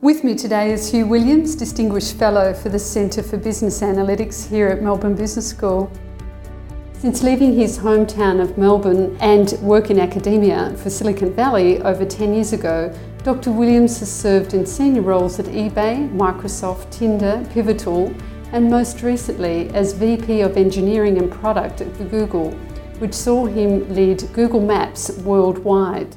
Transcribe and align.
With 0.00 0.22
me 0.22 0.36
today 0.36 0.70
is 0.70 0.92
Hugh 0.92 1.08
Williams, 1.08 1.56
Distinguished 1.56 2.14
Fellow 2.14 2.54
for 2.54 2.68
the 2.68 2.78
Centre 2.78 3.20
for 3.20 3.36
Business 3.36 3.80
Analytics 3.80 4.48
here 4.48 4.68
at 4.68 4.80
Melbourne 4.80 5.16
Business 5.16 5.48
School. 5.48 5.90
Since 6.92 7.24
leaving 7.24 7.52
his 7.52 7.80
hometown 7.80 8.40
of 8.40 8.56
Melbourne 8.56 9.16
and 9.18 9.50
work 9.60 9.90
in 9.90 9.98
academia 9.98 10.72
for 10.76 10.88
Silicon 10.88 11.32
Valley 11.32 11.82
over 11.82 12.04
10 12.04 12.32
years 12.32 12.52
ago, 12.52 12.96
Dr. 13.24 13.50
Williams 13.50 13.98
has 13.98 14.08
served 14.08 14.54
in 14.54 14.64
senior 14.64 15.02
roles 15.02 15.40
at 15.40 15.46
eBay, 15.46 16.08
Microsoft, 16.14 16.92
Tinder, 16.92 17.44
Pivotal, 17.52 18.14
and 18.52 18.70
most 18.70 19.02
recently 19.02 19.68
as 19.70 19.94
VP 19.94 20.42
of 20.42 20.56
Engineering 20.56 21.18
and 21.18 21.28
Product 21.28 21.80
at 21.80 22.08
Google, 22.08 22.52
which 23.00 23.14
saw 23.14 23.46
him 23.46 23.92
lead 23.92 24.22
Google 24.32 24.60
Maps 24.60 25.10
worldwide. 25.24 26.14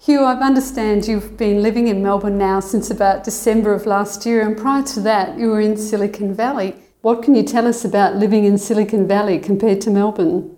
Hugh, 0.00 0.22
I 0.22 0.38
understand 0.38 1.08
you've 1.08 1.36
been 1.36 1.60
living 1.60 1.88
in 1.88 2.04
Melbourne 2.04 2.38
now 2.38 2.60
since 2.60 2.88
about 2.88 3.24
December 3.24 3.74
of 3.74 3.84
last 3.84 4.24
year, 4.24 4.46
and 4.46 4.56
prior 4.56 4.84
to 4.84 5.00
that, 5.00 5.36
you 5.36 5.48
were 5.48 5.60
in 5.60 5.76
Silicon 5.76 6.32
Valley. 6.32 6.76
What 7.02 7.20
can 7.20 7.34
you 7.34 7.42
tell 7.42 7.66
us 7.66 7.84
about 7.84 8.14
living 8.14 8.44
in 8.44 8.58
Silicon 8.58 9.08
Valley 9.08 9.40
compared 9.40 9.80
to 9.82 9.90
Melbourne? 9.90 10.56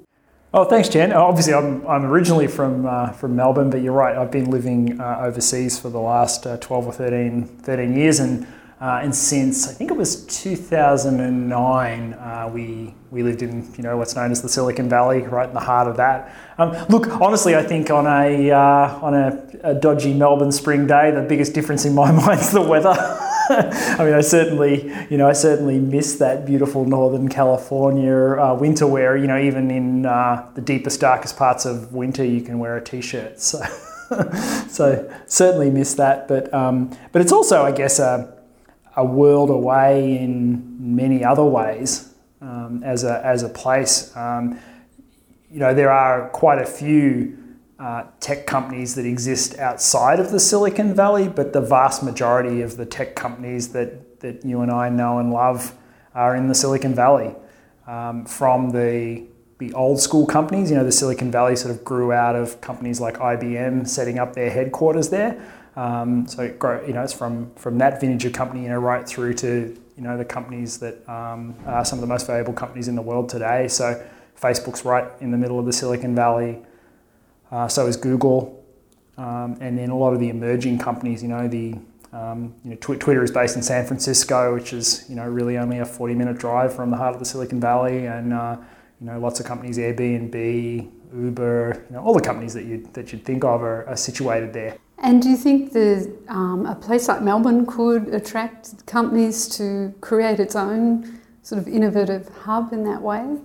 Oh, 0.52 0.64
thanks, 0.64 0.90
Jen. 0.90 1.12
Obviously, 1.12 1.54
I'm, 1.54 1.86
I'm 1.86 2.04
originally 2.04 2.48
from 2.48 2.84
uh, 2.84 3.12
from 3.12 3.34
Melbourne, 3.34 3.70
but 3.70 3.80
you're 3.80 3.94
right. 3.94 4.14
I've 4.14 4.30
been 4.30 4.50
living 4.50 5.00
uh, 5.00 5.20
overseas 5.20 5.78
for 5.78 5.88
the 5.88 6.00
last 6.00 6.46
uh, 6.46 6.58
12 6.58 6.86
or 6.88 6.92
13, 6.92 7.46
13 7.62 7.96
years, 7.96 8.20
and 8.20 8.46
uh, 8.80 9.00
and 9.02 9.14
since 9.14 9.68
I 9.68 9.72
think 9.72 9.90
it 9.90 9.96
was 9.96 10.24
2009, 10.24 12.14
uh, 12.14 12.50
we 12.50 12.94
we 13.10 13.22
lived 13.22 13.42
in 13.42 13.70
you 13.74 13.82
know 13.82 13.98
what's 13.98 14.16
known 14.16 14.30
as 14.30 14.40
the 14.40 14.48
Silicon 14.48 14.88
Valley, 14.88 15.20
right 15.20 15.46
in 15.46 15.52
the 15.52 15.60
heart 15.60 15.86
of 15.86 15.98
that. 15.98 16.34
Um, 16.56 16.70
look, 16.88 17.08
honestly, 17.20 17.54
I 17.54 17.62
think 17.62 17.90
on 17.90 18.06
a 18.06 18.50
uh, 18.50 18.98
on 19.02 19.12
a, 19.12 19.46
a, 19.62 19.74
dodgy 19.74 20.14
Melbourne 20.14 20.50
spring 20.50 20.86
day, 20.86 21.10
the 21.10 21.20
biggest 21.20 21.52
difference 21.52 21.84
in 21.84 21.94
my 21.94 22.10
mind 22.26 22.40
is 22.40 22.52
the 22.52 22.62
weather. 22.62 22.94
I 23.50 24.02
mean, 24.02 24.14
I 24.14 24.22
certainly 24.22 24.90
you 25.10 25.18
know 25.18 25.28
I 25.28 25.34
certainly 25.34 25.78
miss 25.78 26.14
that 26.14 26.46
beautiful 26.46 26.86
Northern 26.86 27.28
California 27.28 28.40
uh, 28.40 28.54
winter, 28.54 28.86
where 28.86 29.14
you 29.14 29.26
know 29.26 29.38
even 29.38 29.70
in 29.70 30.06
uh, 30.06 30.48
the 30.54 30.62
deepest, 30.62 31.00
darkest 31.02 31.36
parts 31.36 31.66
of 31.66 31.92
winter, 31.92 32.24
you 32.24 32.40
can 32.40 32.58
wear 32.58 32.78
a 32.78 32.82
t-shirt. 32.82 33.40
So. 33.40 33.62
so 34.68 35.08
certainly 35.26 35.70
miss 35.70 35.94
that, 35.94 36.26
but 36.26 36.52
um, 36.52 36.90
but 37.12 37.22
it's 37.22 37.30
also, 37.30 37.62
I 37.62 37.70
guess, 37.70 38.00
a 38.00 38.39
a 38.96 39.04
world 39.04 39.50
away 39.50 40.18
in 40.18 40.96
many 40.96 41.24
other 41.24 41.44
ways 41.44 42.12
um, 42.40 42.82
as, 42.84 43.04
a, 43.04 43.24
as 43.24 43.42
a 43.42 43.48
place. 43.48 44.14
Um, 44.16 44.58
you 45.50 45.58
know, 45.58 45.74
there 45.74 45.90
are 45.90 46.28
quite 46.30 46.58
a 46.58 46.66
few 46.66 47.36
uh, 47.78 48.04
tech 48.20 48.46
companies 48.46 48.94
that 48.94 49.06
exist 49.06 49.58
outside 49.58 50.20
of 50.20 50.30
the 50.30 50.40
Silicon 50.40 50.94
Valley, 50.94 51.28
but 51.28 51.52
the 51.52 51.60
vast 51.60 52.02
majority 52.02 52.60
of 52.62 52.76
the 52.76 52.86
tech 52.86 53.16
companies 53.16 53.72
that, 53.72 54.20
that 54.20 54.44
you 54.44 54.60
and 54.60 54.70
I 54.70 54.88
know 54.88 55.18
and 55.18 55.32
love 55.32 55.74
are 56.14 56.36
in 56.36 56.48
the 56.48 56.54
Silicon 56.54 56.94
Valley. 56.94 57.34
Um, 57.86 58.24
from 58.26 58.70
the 58.70 59.26
the 59.60 59.74
old 59.74 60.00
school 60.00 60.26
companies, 60.26 60.70
you 60.70 60.76
know, 60.76 60.84
the 60.84 60.90
Silicon 60.90 61.30
Valley 61.30 61.54
sort 61.54 61.74
of 61.74 61.84
grew 61.84 62.12
out 62.12 62.34
of 62.34 62.62
companies 62.62 62.98
like 62.98 63.18
IBM 63.18 63.86
setting 63.86 64.18
up 64.18 64.32
their 64.32 64.48
headquarters 64.48 65.10
there. 65.10 65.38
Um, 65.76 66.26
so 66.26 66.52
grow, 66.58 66.84
you 66.84 66.92
know, 66.92 67.02
it's 67.02 67.12
from 67.12 67.54
from 67.54 67.78
that 67.78 68.00
vintage 68.00 68.32
company, 68.34 68.62
you 68.62 68.68
know, 68.68 68.78
right 68.78 69.06
through 69.06 69.34
to 69.34 69.76
you 69.96 70.02
know 70.02 70.16
the 70.16 70.24
companies 70.24 70.78
that 70.78 71.08
um, 71.08 71.54
are 71.66 71.84
some 71.84 71.98
of 71.98 72.00
the 72.00 72.06
most 72.06 72.26
valuable 72.26 72.52
companies 72.52 72.88
in 72.88 72.96
the 72.96 73.02
world 73.02 73.28
today. 73.28 73.68
So 73.68 74.04
Facebook's 74.40 74.84
right 74.84 75.10
in 75.20 75.30
the 75.30 75.38
middle 75.38 75.58
of 75.58 75.66
the 75.66 75.72
Silicon 75.72 76.14
Valley. 76.14 76.58
Uh, 77.50 77.68
so 77.68 77.86
is 77.86 77.96
Google, 77.96 78.64
um, 79.18 79.56
and 79.60 79.76
then 79.76 79.90
a 79.90 79.96
lot 79.96 80.12
of 80.12 80.20
the 80.20 80.28
emerging 80.28 80.78
companies. 80.78 81.22
You 81.22 81.28
know, 81.28 81.48
the 81.48 81.74
um, 82.12 82.54
you 82.64 82.70
know, 82.70 82.76
Twitter 82.80 83.22
is 83.22 83.30
based 83.30 83.56
in 83.56 83.62
San 83.62 83.86
Francisco, 83.86 84.54
which 84.54 84.72
is 84.72 85.04
you 85.08 85.16
know 85.16 85.28
really 85.28 85.58
only 85.58 85.78
a 85.78 85.84
40-minute 85.84 86.38
drive 86.38 86.74
from 86.74 86.90
the 86.90 86.96
heart 86.96 87.14
of 87.14 87.20
the 87.20 87.26
Silicon 87.26 87.60
Valley, 87.60 88.06
and 88.06 88.32
uh, 88.32 88.56
you 89.00 89.06
know 89.06 89.18
lots 89.20 89.38
of 89.38 89.46
companies, 89.46 89.78
Airbnb, 89.78 90.90
Uber, 91.14 91.84
you 91.88 91.96
know, 91.96 92.02
all 92.02 92.14
the 92.14 92.20
companies 92.20 92.54
that 92.54 92.64
you 92.64 92.88
that 92.92 93.12
you'd 93.12 93.24
think 93.24 93.44
of 93.44 93.62
are, 93.62 93.86
are 93.88 93.96
situated 93.96 94.52
there. 94.52 94.76
And 95.02 95.22
do 95.22 95.30
you 95.30 95.36
think 95.36 95.74
um, 96.28 96.66
a 96.66 96.74
place 96.74 97.08
like 97.08 97.22
Melbourne 97.22 97.64
could 97.64 98.08
attract 98.08 98.84
companies 98.86 99.48
to 99.56 99.94
create 100.02 100.38
its 100.38 100.54
own 100.54 101.20
sort 101.42 101.58
of 101.58 101.66
innovative 101.66 102.28
hub 102.28 102.72
in 102.72 102.84
that 102.84 103.00
way? 103.00 103.38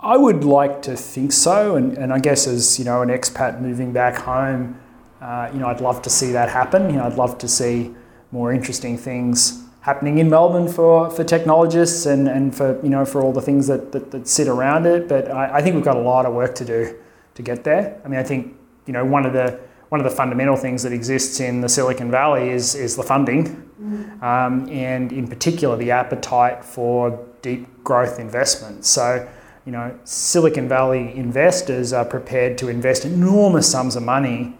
I 0.00 0.16
would 0.16 0.44
like 0.44 0.80
to 0.82 0.96
think 0.96 1.32
so, 1.32 1.76
and, 1.76 1.98
and 1.98 2.12
I 2.12 2.18
guess 2.18 2.46
as 2.46 2.78
you 2.78 2.84
know, 2.84 3.02
an 3.02 3.10
expat 3.10 3.60
moving 3.60 3.92
back 3.92 4.16
home, 4.16 4.80
uh, 5.20 5.50
you 5.52 5.58
know, 5.58 5.66
I'd 5.66 5.80
love 5.80 6.00
to 6.02 6.10
see 6.10 6.32
that 6.32 6.48
happen. 6.48 6.88
You 6.88 6.96
know, 6.96 7.04
I'd 7.04 7.16
love 7.16 7.36
to 7.38 7.48
see 7.48 7.94
more 8.30 8.52
interesting 8.52 8.96
things 8.96 9.64
happening 9.80 10.18
in 10.18 10.30
Melbourne 10.30 10.68
for, 10.68 11.10
for 11.10 11.24
technologists 11.24 12.06
and, 12.06 12.28
and 12.28 12.54
for 12.54 12.80
you 12.82 12.90
know 12.90 13.04
for 13.04 13.22
all 13.22 13.32
the 13.32 13.40
things 13.40 13.66
that, 13.66 13.90
that, 13.92 14.10
that 14.12 14.28
sit 14.28 14.46
around 14.46 14.86
it. 14.86 15.08
But 15.08 15.30
I, 15.30 15.56
I 15.56 15.62
think 15.62 15.74
we've 15.74 15.84
got 15.84 15.96
a 15.96 16.00
lot 16.00 16.26
of 16.26 16.32
work 16.32 16.54
to 16.56 16.64
do 16.64 16.96
to 17.34 17.42
get 17.42 17.64
there. 17.64 18.00
I 18.04 18.08
mean, 18.08 18.20
I 18.20 18.22
think 18.22 18.54
you 18.86 18.92
know 18.92 19.04
one 19.04 19.26
of 19.26 19.32
the 19.32 19.58
one 19.88 20.00
of 20.00 20.04
the 20.04 20.14
fundamental 20.14 20.56
things 20.56 20.82
that 20.82 20.92
exists 20.92 21.40
in 21.40 21.60
the 21.60 21.68
Silicon 21.68 22.10
Valley 22.10 22.50
is, 22.50 22.74
is 22.74 22.96
the 22.96 23.02
funding, 23.02 23.70
mm. 23.80 24.22
um, 24.22 24.68
and 24.68 25.12
in 25.12 25.26
particular 25.26 25.76
the 25.76 25.90
appetite 25.90 26.64
for 26.64 27.26
deep 27.40 27.84
growth 27.84 28.18
investment. 28.18 28.84
So, 28.84 29.26
you 29.64 29.72
know, 29.72 29.98
Silicon 30.04 30.68
Valley 30.68 31.14
investors 31.16 31.92
are 31.92 32.04
prepared 32.04 32.58
to 32.58 32.68
invest 32.68 33.04
enormous 33.04 33.70
sums 33.70 33.96
of 33.96 34.02
money 34.02 34.54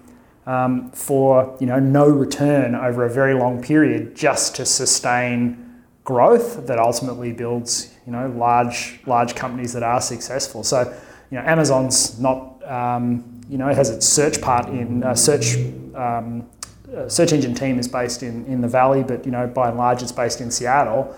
um, 0.48 0.90
for 0.92 1.56
you 1.60 1.66
know 1.66 1.78
no 1.78 2.08
return 2.08 2.74
over 2.74 3.04
a 3.04 3.10
very 3.10 3.34
long 3.34 3.62
period 3.62 4.16
just 4.16 4.56
to 4.56 4.64
sustain 4.64 5.82
growth 6.04 6.66
that 6.66 6.78
ultimately 6.78 7.32
builds 7.32 7.94
you 8.06 8.12
know 8.12 8.28
large 8.30 8.98
large 9.06 9.34
companies 9.34 9.74
that 9.74 9.82
are 9.82 10.00
successful. 10.00 10.64
So, 10.64 10.84
you 11.30 11.36
know, 11.38 11.44
Amazon's 11.44 12.18
not 12.18 12.66
um, 12.66 13.37
you 13.48 13.58
know, 13.58 13.68
it 13.68 13.76
has 13.76 13.90
its 13.90 14.06
search 14.06 14.40
part 14.40 14.68
in 14.68 15.02
uh, 15.02 15.14
search. 15.14 15.56
Um, 15.94 16.48
uh, 16.96 17.06
search 17.06 17.32
engine 17.32 17.54
team 17.54 17.78
is 17.78 17.86
based 17.86 18.22
in, 18.22 18.46
in 18.46 18.62
the 18.62 18.68
valley, 18.68 19.02
but 19.02 19.26
you 19.26 19.30
know, 19.30 19.46
by 19.46 19.68
and 19.68 19.76
large, 19.76 20.02
it's 20.02 20.12
based 20.12 20.40
in 20.40 20.50
Seattle. 20.50 21.14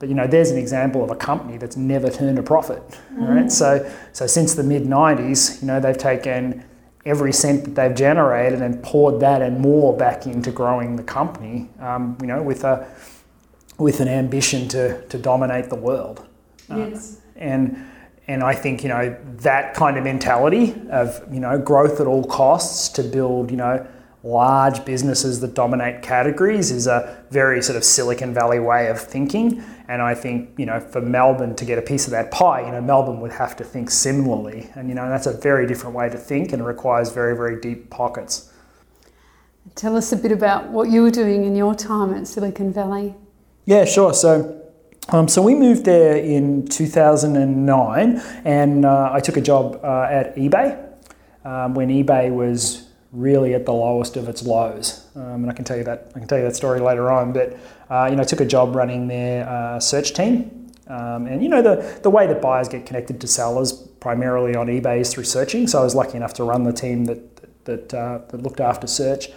But 0.00 0.08
you 0.08 0.16
know, 0.16 0.26
there's 0.26 0.50
an 0.50 0.58
example 0.58 1.04
of 1.04 1.10
a 1.10 1.14
company 1.14 1.58
that's 1.58 1.76
never 1.76 2.10
turned 2.10 2.38
a 2.38 2.42
profit. 2.42 2.82
Mm-hmm. 2.88 3.24
Right? 3.24 3.52
So, 3.52 3.88
so 4.12 4.26
since 4.26 4.54
the 4.54 4.64
mid 4.64 4.82
'90s, 4.82 5.60
you 5.60 5.68
know, 5.68 5.78
they've 5.78 5.96
taken 5.96 6.64
every 7.04 7.32
cent 7.32 7.64
that 7.64 7.74
they've 7.76 7.96
generated 7.96 8.62
and 8.62 8.82
poured 8.82 9.20
that 9.20 9.42
and 9.42 9.60
more 9.60 9.96
back 9.96 10.26
into 10.26 10.50
growing 10.50 10.96
the 10.96 11.02
company. 11.04 11.68
Um, 11.78 12.18
you 12.20 12.26
know, 12.26 12.42
with 12.42 12.64
a 12.64 12.88
with 13.78 14.00
an 14.00 14.08
ambition 14.08 14.66
to 14.68 15.06
to 15.06 15.18
dominate 15.18 15.68
the 15.68 15.76
world. 15.76 16.26
Yes. 16.68 17.18
Uh, 17.36 17.38
and 17.38 17.91
and 18.28 18.42
I 18.42 18.54
think 18.54 18.82
you 18.82 18.88
know 18.88 19.16
that 19.38 19.74
kind 19.74 19.96
of 19.96 20.04
mentality 20.04 20.74
of 20.90 21.22
you 21.32 21.40
know 21.40 21.58
growth 21.58 22.00
at 22.00 22.06
all 22.06 22.24
costs 22.24 22.88
to 22.90 23.02
build 23.02 23.50
you 23.50 23.56
know 23.56 23.86
large 24.24 24.84
businesses 24.84 25.40
that 25.40 25.54
dominate 25.54 26.00
categories 26.00 26.70
is 26.70 26.86
a 26.86 27.24
very 27.30 27.60
sort 27.60 27.76
of 27.76 27.82
Silicon 27.82 28.32
Valley 28.32 28.60
way 28.60 28.86
of 28.86 29.00
thinking. 29.00 29.60
And 29.88 30.00
I 30.00 30.14
think 30.14 30.50
you 30.56 30.66
know 30.66 30.78
for 30.78 31.00
Melbourne 31.00 31.56
to 31.56 31.64
get 31.64 31.78
a 31.78 31.82
piece 31.82 32.06
of 32.06 32.12
that 32.12 32.30
pie, 32.30 32.64
you 32.64 32.72
know 32.72 32.80
Melbourne 32.80 33.20
would 33.20 33.32
have 33.32 33.56
to 33.56 33.64
think 33.64 33.90
similarly, 33.90 34.70
and 34.74 34.88
you 34.88 34.94
know 34.94 35.08
that's 35.08 35.26
a 35.26 35.36
very 35.36 35.66
different 35.66 35.96
way 35.96 36.08
to 36.08 36.16
think 36.16 36.52
and 36.52 36.64
requires 36.64 37.12
very 37.12 37.36
very 37.36 37.60
deep 37.60 37.90
pockets. 37.90 38.52
Tell 39.74 39.96
us 39.96 40.12
a 40.12 40.16
bit 40.16 40.32
about 40.32 40.68
what 40.68 40.90
you 40.90 41.02
were 41.02 41.10
doing 41.10 41.44
in 41.44 41.54
your 41.54 41.74
time 41.74 42.12
at 42.14 42.26
Silicon 42.26 42.72
Valley. 42.72 43.14
Yeah, 43.64 43.84
sure. 43.84 44.12
So 44.12 44.61
um, 45.12 45.28
so 45.28 45.42
we 45.42 45.54
moved 45.54 45.84
there 45.84 46.16
in 46.16 46.66
2009, 46.66 48.22
and 48.44 48.84
uh, 48.84 49.10
I 49.12 49.20
took 49.20 49.36
a 49.36 49.40
job 49.40 49.78
uh, 49.84 50.08
at 50.10 50.34
eBay 50.36 50.76
um, 51.44 51.74
when 51.74 51.88
eBay 51.88 52.34
was 52.34 52.88
really 53.12 53.54
at 53.54 53.66
the 53.66 53.72
lowest 53.72 54.16
of 54.16 54.28
its 54.28 54.42
lows. 54.42 55.06
Um, 55.14 55.42
and 55.42 55.50
I 55.50 55.52
can 55.52 55.64
tell 55.64 55.76
you 55.76 55.84
that 55.84 56.10
I 56.14 56.18
can 56.18 56.26
tell 56.26 56.38
you 56.38 56.44
that 56.44 56.56
story 56.56 56.80
later 56.80 57.10
on. 57.10 57.32
But 57.32 57.56
uh, 57.90 58.08
you 58.10 58.16
know, 58.16 58.22
I 58.22 58.24
took 58.24 58.40
a 58.40 58.46
job 58.46 58.74
running 58.74 59.06
their 59.06 59.48
uh, 59.48 59.78
search 59.78 60.14
team, 60.14 60.72
um, 60.86 61.26
and 61.26 61.42
you 61.42 61.48
know 61.48 61.62
the 61.62 62.00
the 62.02 62.10
way 62.10 62.26
that 62.26 62.40
buyers 62.40 62.68
get 62.68 62.86
connected 62.86 63.20
to 63.20 63.26
sellers 63.26 63.72
primarily 63.72 64.56
on 64.56 64.66
eBay 64.66 65.00
is 65.00 65.12
through 65.12 65.24
searching. 65.24 65.66
So 65.66 65.80
I 65.80 65.84
was 65.84 65.94
lucky 65.94 66.16
enough 66.16 66.34
to 66.34 66.44
run 66.44 66.64
the 66.64 66.72
team 66.72 67.04
that 67.04 67.64
that, 67.64 67.94
uh, 67.94 68.20
that 68.28 68.42
looked 68.42 68.60
after 68.60 68.86
search. 68.86 69.28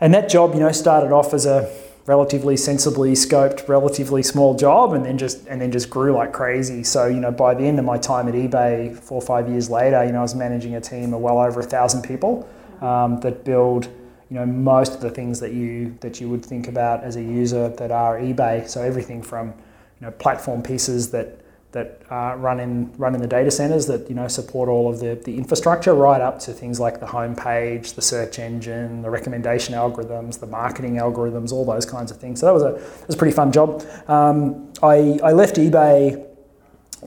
And 0.00 0.12
that 0.14 0.28
job, 0.28 0.54
you 0.54 0.60
know, 0.60 0.72
started 0.72 1.12
off 1.12 1.32
as 1.32 1.46
a 1.46 1.72
relatively 2.06 2.56
sensibly 2.56 3.12
scoped, 3.12 3.68
relatively 3.68 4.22
small 4.22 4.54
job, 4.54 4.92
and 4.92 5.04
then 5.04 5.18
just 5.18 5.46
and 5.46 5.60
then 5.60 5.70
just 5.70 5.90
grew 5.90 6.12
like 6.12 6.32
crazy. 6.32 6.82
So 6.82 7.06
you 7.06 7.20
know, 7.20 7.30
by 7.30 7.54
the 7.54 7.64
end 7.64 7.78
of 7.78 7.84
my 7.84 7.98
time 7.98 8.28
at 8.28 8.34
eBay, 8.34 8.98
four 8.98 9.18
or 9.18 9.26
five 9.26 9.48
years 9.48 9.70
later, 9.70 10.04
you 10.04 10.12
know, 10.12 10.18
I 10.18 10.22
was 10.22 10.34
managing 10.34 10.74
a 10.74 10.80
team 10.80 11.14
of 11.14 11.20
well 11.20 11.38
over 11.38 11.60
a 11.60 11.64
thousand 11.64 12.02
people 12.02 12.48
um, 12.80 13.20
that 13.20 13.44
build 13.44 13.88
you 14.30 14.38
know 14.38 14.46
most 14.46 14.94
of 14.94 15.00
the 15.00 15.10
things 15.10 15.40
that 15.40 15.52
you 15.52 15.96
that 16.00 16.20
you 16.20 16.28
would 16.28 16.44
think 16.44 16.66
about 16.66 17.04
as 17.04 17.16
a 17.16 17.22
user 17.22 17.68
that 17.68 17.90
are 17.90 18.18
eBay. 18.18 18.68
So 18.68 18.82
everything 18.82 19.22
from 19.22 19.48
you 19.48 20.06
know 20.06 20.10
platform 20.12 20.62
pieces 20.62 21.10
that 21.10 21.41
that 21.72 22.02
uh, 22.10 22.34
run 22.36 22.60
in 22.60 22.92
run 22.98 23.14
in 23.14 23.20
the 23.20 23.26
data 23.26 23.50
centers 23.50 23.86
that 23.86 24.08
you 24.08 24.14
know 24.14 24.28
support 24.28 24.68
all 24.68 24.90
of 24.90 25.00
the, 25.00 25.20
the 25.24 25.36
infrastructure, 25.36 25.94
right 25.94 26.20
up 26.20 26.38
to 26.40 26.52
things 26.52 26.78
like 26.78 27.00
the 27.00 27.06
homepage, 27.06 27.94
the 27.94 28.02
search 28.02 28.38
engine, 28.38 29.02
the 29.02 29.10
recommendation 29.10 29.74
algorithms, 29.74 30.38
the 30.38 30.46
marketing 30.46 30.96
algorithms, 30.96 31.52
all 31.52 31.64
those 31.64 31.86
kinds 31.86 32.10
of 32.10 32.18
things. 32.18 32.40
So 32.40 32.46
that 32.46 32.52
was 32.52 32.62
a 32.62 32.72
was 33.06 33.14
a 33.14 33.18
pretty 33.18 33.34
fun 33.34 33.52
job. 33.52 33.84
Um, 34.06 34.72
I 34.82 35.18
I 35.24 35.32
left 35.32 35.56
eBay 35.56 36.26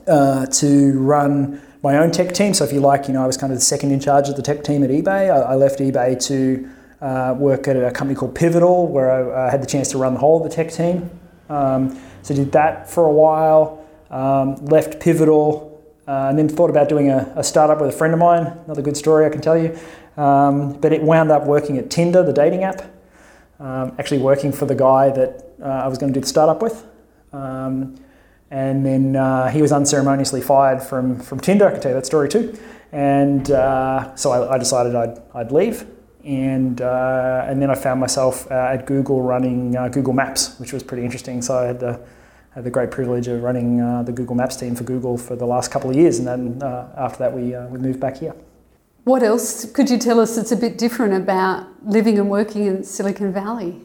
uh, 0.06 0.46
to 0.46 0.98
run 0.98 1.62
my 1.82 1.98
own 1.98 2.10
tech 2.10 2.34
team. 2.34 2.52
So 2.52 2.64
if 2.64 2.72
you 2.72 2.80
like, 2.80 3.06
you 3.06 3.14
know, 3.14 3.22
I 3.22 3.26
was 3.26 3.36
kind 3.36 3.52
of 3.52 3.58
the 3.58 3.64
second 3.64 3.92
in 3.92 4.00
charge 4.00 4.28
of 4.28 4.34
the 4.34 4.42
tech 4.42 4.64
team 4.64 4.82
at 4.82 4.90
eBay. 4.90 5.30
I, 5.30 5.52
I 5.52 5.54
left 5.54 5.78
eBay 5.78 6.20
to 6.26 6.68
uh, 7.00 7.34
work 7.38 7.68
at 7.68 7.76
a 7.76 7.92
company 7.92 8.16
called 8.16 8.34
Pivotal, 8.34 8.88
where 8.88 9.12
I 9.12 9.46
uh, 9.46 9.50
had 9.50 9.62
the 9.62 9.66
chance 9.66 9.90
to 9.92 9.98
run 9.98 10.14
the 10.14 10.20
whole 10.20 10.44
of 10.44 10.50
the 10.50 10.54
tech 10.54 10.72
team. 10.72 11.08
Um, 11.48 12.00
so 12.22 12.34
did 12.34 12.50
that 12.52 12.90
for 12.90 13.04
a 13.04 13.12
while. 13.12 13.85
Um, 14.10 14.56
left 14.66 15.00
Pivotal, 15.00 15.76
uh, 16.06 16.28
and 16.28 16.38
then 16.38 16.48
thought 16.48 16.70
about 16.70 16.88
doing 16.88 17.10
a, 17.10 17.32
a, 17.36 17.42
startup 17.42 17.80
with 17.80 17.88
a 17.88 17.92
friend 17.92 18.14
of 18.14 18.20
mine. 18.20 18.46
Another 18.66 18.82
good 18.82 18.96
story 18.96 19.26
I 19.26 19.28
can 19.28 19.40
tell 19.40 19.58
you. 19.58 19.76
Um, 20.16 20.74
but 20.80 20.92
it 20.92 21.02
wound 21.02 21.30
up 21.32 21.44
working 21.46 21.78
at 21.78 21.90
Tinder, 21.90 22.22
the 22.22 22.32
dating 22.32 22.62
app. 22.62 22.82
Um, 23.58 23.94
actually 23.98 24.18
working 24.18 24.52
for 24.52 24.66
the 24.66 24.74
guy 24.74 25.10
that 25.10 25.50
uh, 25.60 25.64
I 25.66 25.88
was 25.88 25.98
going 25.98 26.12
to 26.12 26.18
do 26.18 26.20
the 26.20 26.26
startup 26.28 26.62
with. 26.62 26.86
Um, 27.32 27.96
and 28.50 28.86
then 28.86 29.16
uh, 29.16 29.48
he 29.48 29.60
was 29.60 29.72
unceremoniously 29.72 30.40
fired 30.40 30.80
from, 30.82 31.18
from 31.18 31.40
Tinder. 31.40 31.66
I 31.66 31.72
can 31.72 31.80
tell 31.80 31.90
you 31.90 31.96
that 31.96 32.06
story 32.06 32.28
too. 32.28 32.56
And 32.92 33.50
uh, 33.50 34.14
so 34.14 34.30
I, 34.30 34.54
I, 34.54 34.58
decided 34.58 34.94
I'd, 34.94 35.20
I'd 35.34 35.50
leave. 35.50 35.86
And, 36.24 36.80
uh, 36.80 37.46
and 37.48 37.60
then 37.60 37.70
I 37.70 37.74
found 37.74 37.98
myself 37.98 38.50
uh, 38.50 38.70
at 38.72 38.86
Google 38.86 39.22
running 39.22 39.72
Google 39.90 40.12
Maps, 40.12 40.58
which 40.60 40.72
was 40.72 40.82
pretty 40.82 41.04
interesting. 41.04 41.42
So 41.42 41.58
I 41.58 41.64
had 41.64 41.80
the, 41.80 42.00
had 42.56 42.64
the 42.64 42.70
great 42.70 42.90
privilege 42.90 43.28
of 43.28 43.42
running 43.42 43.80
uh, 43.80 44.02
the 44.02 44.12
Google 44.12 44.34
Maps 44.34 44.56
team 44.56 44.74
for 44.74 44.82
Google 44.82 45.16
for 45.16 45.36
the 45.36 45.46
last 45.46 45.70
couple 45.70 45.90
of 45.90 45.96
years. 45.96 46.18
And 46.18 46.26
then 46.26 46.62
after 46.96 47.18
that, 47.18 47.32
we, 47.32 47.54
we 47.70 47.78
moved 47.78 48.00
back 48.00 48.16
here. 48.16 48.34
What 49.04 49.22
else 49.22 49.70
could 49.70 49.88
you 49.88 49.98
tell 49.98 50.18
us 50.18 50.34
that's 50.34 50.50
a 50.50 50.56
bit 50.56 50.78
different 50.78 51.14
about 51.14 51.66
living 51.86 52.18
and 52.18 52.28
working 52.28 52.66
in 52.66 52.82
Silicon 52.82 53.32
Valley? 53.32 53.82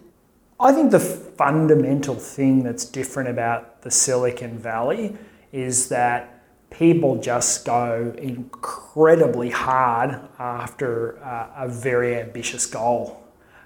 I 0.59 0.71
think 0.71 0.89
the 0.89 0.99
fundamental 0.99 2.15
thing 2.15 2.63
that's 2.63 2.85
different 2.85 3.29
about 3.29 3.81
the 3.83 3.91
Silicon 3.91 4.57
Valley 4.57 5.15
is 5.51 5.89
that 5.89 6.41
people 6.71 7.17
just 7.19 7.65
go 7.65 8.15
incredibly 8.17 9.49
hard 9.49 10.19
after 10.39 11.23
uh, 11.23 11.49
a 11.55 11.67
very 11.67 12.19
ambitious 12.19 12.65
goal. 12.65 13.20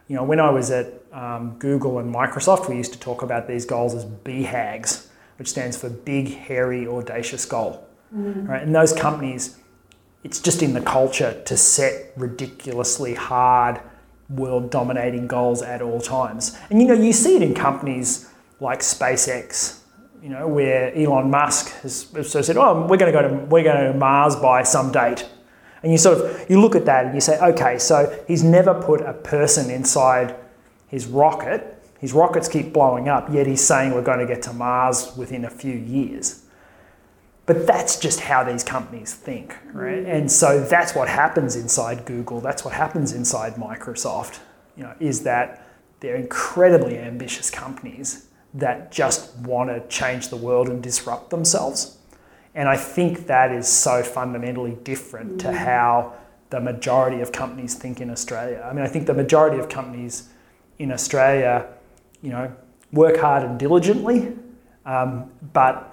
You 0.08 0.16
know, 0.16 0.24
when 0.24 0.40
I 0.40 0.50
was 0.50 0.70
at 0.72 0.94
um, 1.12 1.56
Google 1.58 2.00
and 2.00 2.14
Microsoft, 2.14 2.70
we 2.70 2.76
used 2.76 2.94
to 2.94 3.00
talk 3.00 3.22
about 3.22 3.48
these 3.48 3.66
goals 3.66 3.96
as 3.96 4.06
BHAGs, 4.06 5.08
which 5.38 5.48
stands 5.48 5.78
for 5.78 5.90
Big, 5.90 6.30
Hairy, 6.30 6.88
Audacious 6.88 7.46
Goal. 7.46 7.88
Mm. 8.16 8.48
Right? 8.48 8.62
And 8.62 8.76
those 8.76 8.94
companies, 8.94 9.58
it's 10.24 10.40
just 10.40 10.62
in 10.62 10.74
the 10.74 10.82
culture 10.82 11.42
to 11.46 11.58
set 11.58 12.14
ridiculously 12.16 13.16
hard 13.16 13.82
world 14.30 14.72
dominating 14.72 15.28
goals 15.28 15.62
at 15.62 15.82
all 15.82 16.02
times. 16.02 16.58
And 16.70 16.82
you 16.82 16.88
know, 16.88 16.94
you 16.94 17.14
see 17.14 17.36
it 17.36 17.42
in 17.42 17.54
companies 17.54 18.30
like 18.60 18.80
SpaceX, 18.80 19.80
you 20.22 20.30
know, 20.30 20.48
where 20.48 20.96
Elon 20.96 21.30
Musk 21.30 21.70
has 21.82 22.08
so 22.28 22.42
said, 22.42 22.58
"Oh, 22.58 22.88
we're 22.88 22.98
going 22.98 23.12
to 23.12 23.20
go 23.20 23.28
to 23.28 23.34
we're 23.46 23.64
going 23.64 23.92
to 23.92 23.98
Mars 23.98 24.36
by 24.36 24.64
some 24.64 24.92
date," 24.92 25.28
and 25.84 25.92
you 25.92 25.98
sort 25.98 26.20
of 26.20 26.50
you 26.50 26.60
look 26.60 26.76
at 26.76 26.86
that 26.86 27.06
and 27.06 27.16
you 27.16 27.22
say, 27.22 27.40
"Okay, 27.40 27.78
so 27.78 28.14
he's 28.28 28.44
never 28.44 28.74
put 28.74 29.02
a 29.02 29.14
person 29.14 29.70
inside 29.70 30.36
his 30.88 31.08
rocket. 31.08 31.72
His 32.00 32.14
rockets 32.14 32.48
keep 32.48 32.74
blowing 32.74 33.08
up, 33.10 33.32
yet 33.32 33.48
he's 33.48 33.66
saying 33.66 33.94
we're 33.94 34.02
going 34.02 34.20
to 34.20 34.28
get 34.28 34.42
to 34.44 34.54
Mars 34.54 35.16
within 35.16 35.46
a 35.46 35.50
few 35.50 35.74
years." 35.74 36.44
But 37.46 37.68
that's 37.68 38.00
just 38.00 38.22
how 38.22 38.44
these 38.44 38.64
companies 38.64 39.14
think, 39.14 39.56
right? 39.72 40.04
Mm. 40.04 40.16
And 40.16 40.32
so 40.32 40.62
that's 40.62 40.96
what 40.96 41.08
happens 41.08 41.56
inside 41.56 42.06
Google. 42.06 42.42
That's 42.42 42.66
what 42.66 42.74
happens 42.74 43.14
inside 43.14 43.56
Microsoft. 43.56 44.40
You 44.76 44.84
know, 44.84 44.94
is 45.00 45.24
that 45.24 45.66
they're 46.00 46.16
incredibly 46.16 46.98
ambitious 46.98 47.50
companies 47.50 48.28
that 48.56 48.92
just 48.92 49.36
want 49.40 49.70
to 49.70 49.86
change 49.88 50.30
the 50.30 50.38
world 50.38 50.70
and 50.70 50.82
disrupt 50.82 51.30
themselves. 51.30 51.98
And 52.56 52.70
I 52.70 52.78
think 52.78 53.28
that 53.28 53.52
is 53.52 53.68
so 53.68 54.02
fundamentally 54.02 54.78
different 54.84 55.42
to 55.42 55.48
mm. 55.48 55.54
how 55.54 56.14
the 56.50 56.62
majority 56.62 57.22
of 57.22 57.32
companies 57.32 57.76
think 57.76 58.00
in 58.00 58.10
Australia. 58.10 58.66
I 58.68 58.74
mean, 58.74 58.86
I 58.86 58.88
think 58.88 59.08
the 59.08 59.14
majority 59.14 59.60
of 59.60 59.68
companies 59.68 60.30
in 60.80 60.92
Australia, 60.92 61.68
you 62.22 62.30
know, 62.30 62.54
work 62.94 63.18
hard 63.18 63.44
and 63.44 63.60
diligently, 63.60 64.34
um, 64.86 65.30
but 65.54 65.92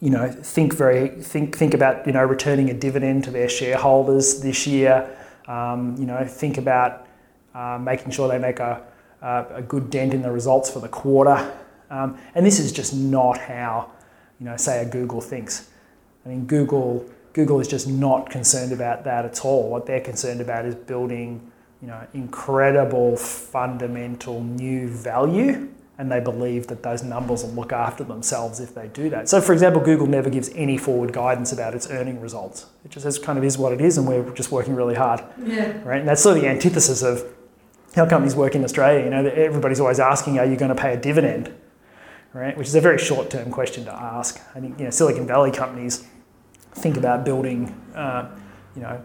you 0.00 0.10
know, 0.10 0.28
think 0.30 0.74
very 0.74 1.08
think 1.08 1.56
think 1.56 1.74
about 1.74 2.06
you 2.06 2.12
know 2.12 2.24
returning 2.24 2.70
a 2.70 2.74
dividend 2.74 3.24
to 3.24 3.30
their 3.30 3.48
shareholders 3.48 4.40
this 4.40 4.66
year. 4.66 5.16
Um, 5.46 5.96
you 5.98 6.06
know, 6.06 6.24
think 6.26 6.58
about 6.58 7.06
uh, 7.54 7.78
making 7.80 8.12
sure 8.12 8.28
they 8.28 8.38
make 8.38 8.60
a, 8.60 8.82
a, 9.20 9.46
a, 9.56 9.62
good 9.62 9.90
dent 9.90 10.14
in 10.14 10.22
the 10.22 10.30
results 10.30 10.70
for 10.70 10.78
the 10.78 10.88
quarter. 10.88 11.52
Um, 11.90 12.16
and 12.36 12.46
this 12.46 12.60
is 12.60 12.70
just 12.70 12.94
not 12.94 13.36
how 13.38 13.90
you 14.40 14.46
know, 14.46 14.56
say 14.56 14.82
a 14.82 14.88
Google 14.88 15.20
thinks. 15.20 15.70
I 16.24 16.30
mean, 16.30 16.46
Google 16.46 17.08
Google 17.32 17.60
is 17.60 17.68
just 17.68 17.86
not 17.86 18.28
concerned 18.28 18.72
about 18.72 19.04
that 19.04 19.24
at 19.24 19.44
all. 19.44 19.70
What 19.70 19.86
they're 19.86 20.00
concerned 20.00 20.40
about 20.40 20.64
is 20.64 20.74
building 20.74 21.52
you 21.80 21.88
know 21.88 22.06
incredible 22.12 23.16
fundamental 23.16 24.42
new 24.42 24.88
value 24.88 25.68
and 26.00 26.10
they 26.10 26.18
believe 26.18 26.66
that 26.68 26.82
those 26.82 27.02
numbers 27.02 27.44
will 27.44 27.50
look 27.50 27.74
after 27.74 28.02
themselves 28.02 28.58
if 28.58 28.74
they 28.74 28.88
do 28.88 29.10
that. 29.10 29.28
So, 29.28 29.38
for 29.38 29.52
example, 29.52 29.82
Google 29.82 30.06
never 30.06 30.30
gives 30.30 30.48
any 30.54 30.78
forward 30.78 31.12
guidance 31.12 31.52
about 31.52 31.74
its 31.74 31.90
earning 31.90 32.22
results. 32.22 32.64
It 32.86 32.90
just 32.90 33.04
says 33.04 33.18
kind 33.18 33.36
of 33.36 33.44
is 33.44 33.58
what 33.58 33.74
it 33.74 33.82
is, 33.82 33.98
and 33.98 34.08
we're 34.08 34.30
just 34.30 34.50
working 34.50 34.74
really 34.74 34.94
hard. 34.94 35.22
Yeah. 35.44 35.78
Right, 35.84 35.98
and 35.98 36.08
that's 36.08 36.22
sort 36.22 36.38
of 36.38 36.42
the 36.42 36.48
antithesis 36.48 37.02
of 37.02 37.22
how 37.94 38.08
companies 38.08 38.34
work 38.34 38.54
in 38.54 38.64
Australia. 38.64 39.04
You 39.04 39.10
know, 39.10 39.26
everybody's 39.26 39.78
always 39.78 40.00
asking, 40.00 40.38
"Are 40.38 40.46
you 40.46 40.56
going 40.56 40.74
to 40.74 40.80
pay 40.80 40.94
a 40.94 40.96
dividend?" 40.96 41.52
Right, 42.32 42.56
which 42.56 42.68
is 42.68 42.76
a 42.76 42.80
very 42.80 42.98
short-term 42.98 43.50
question 43.50 43.84
to 43.86 43.92
ask. 43.92 44.40
I 44.54 44.60
think 44.60 44.78
you 44.78 44.84
know 44.84 44.90
Silicon 44.90 45.26
Valley 45.26 45.50
companies 45.50 46.06
think 46.74 46.96
about 46.96 47.24
building, 47.24 47.74
uh, 47.94 48.30
you 48.76 48.82
know, 48.82 49.04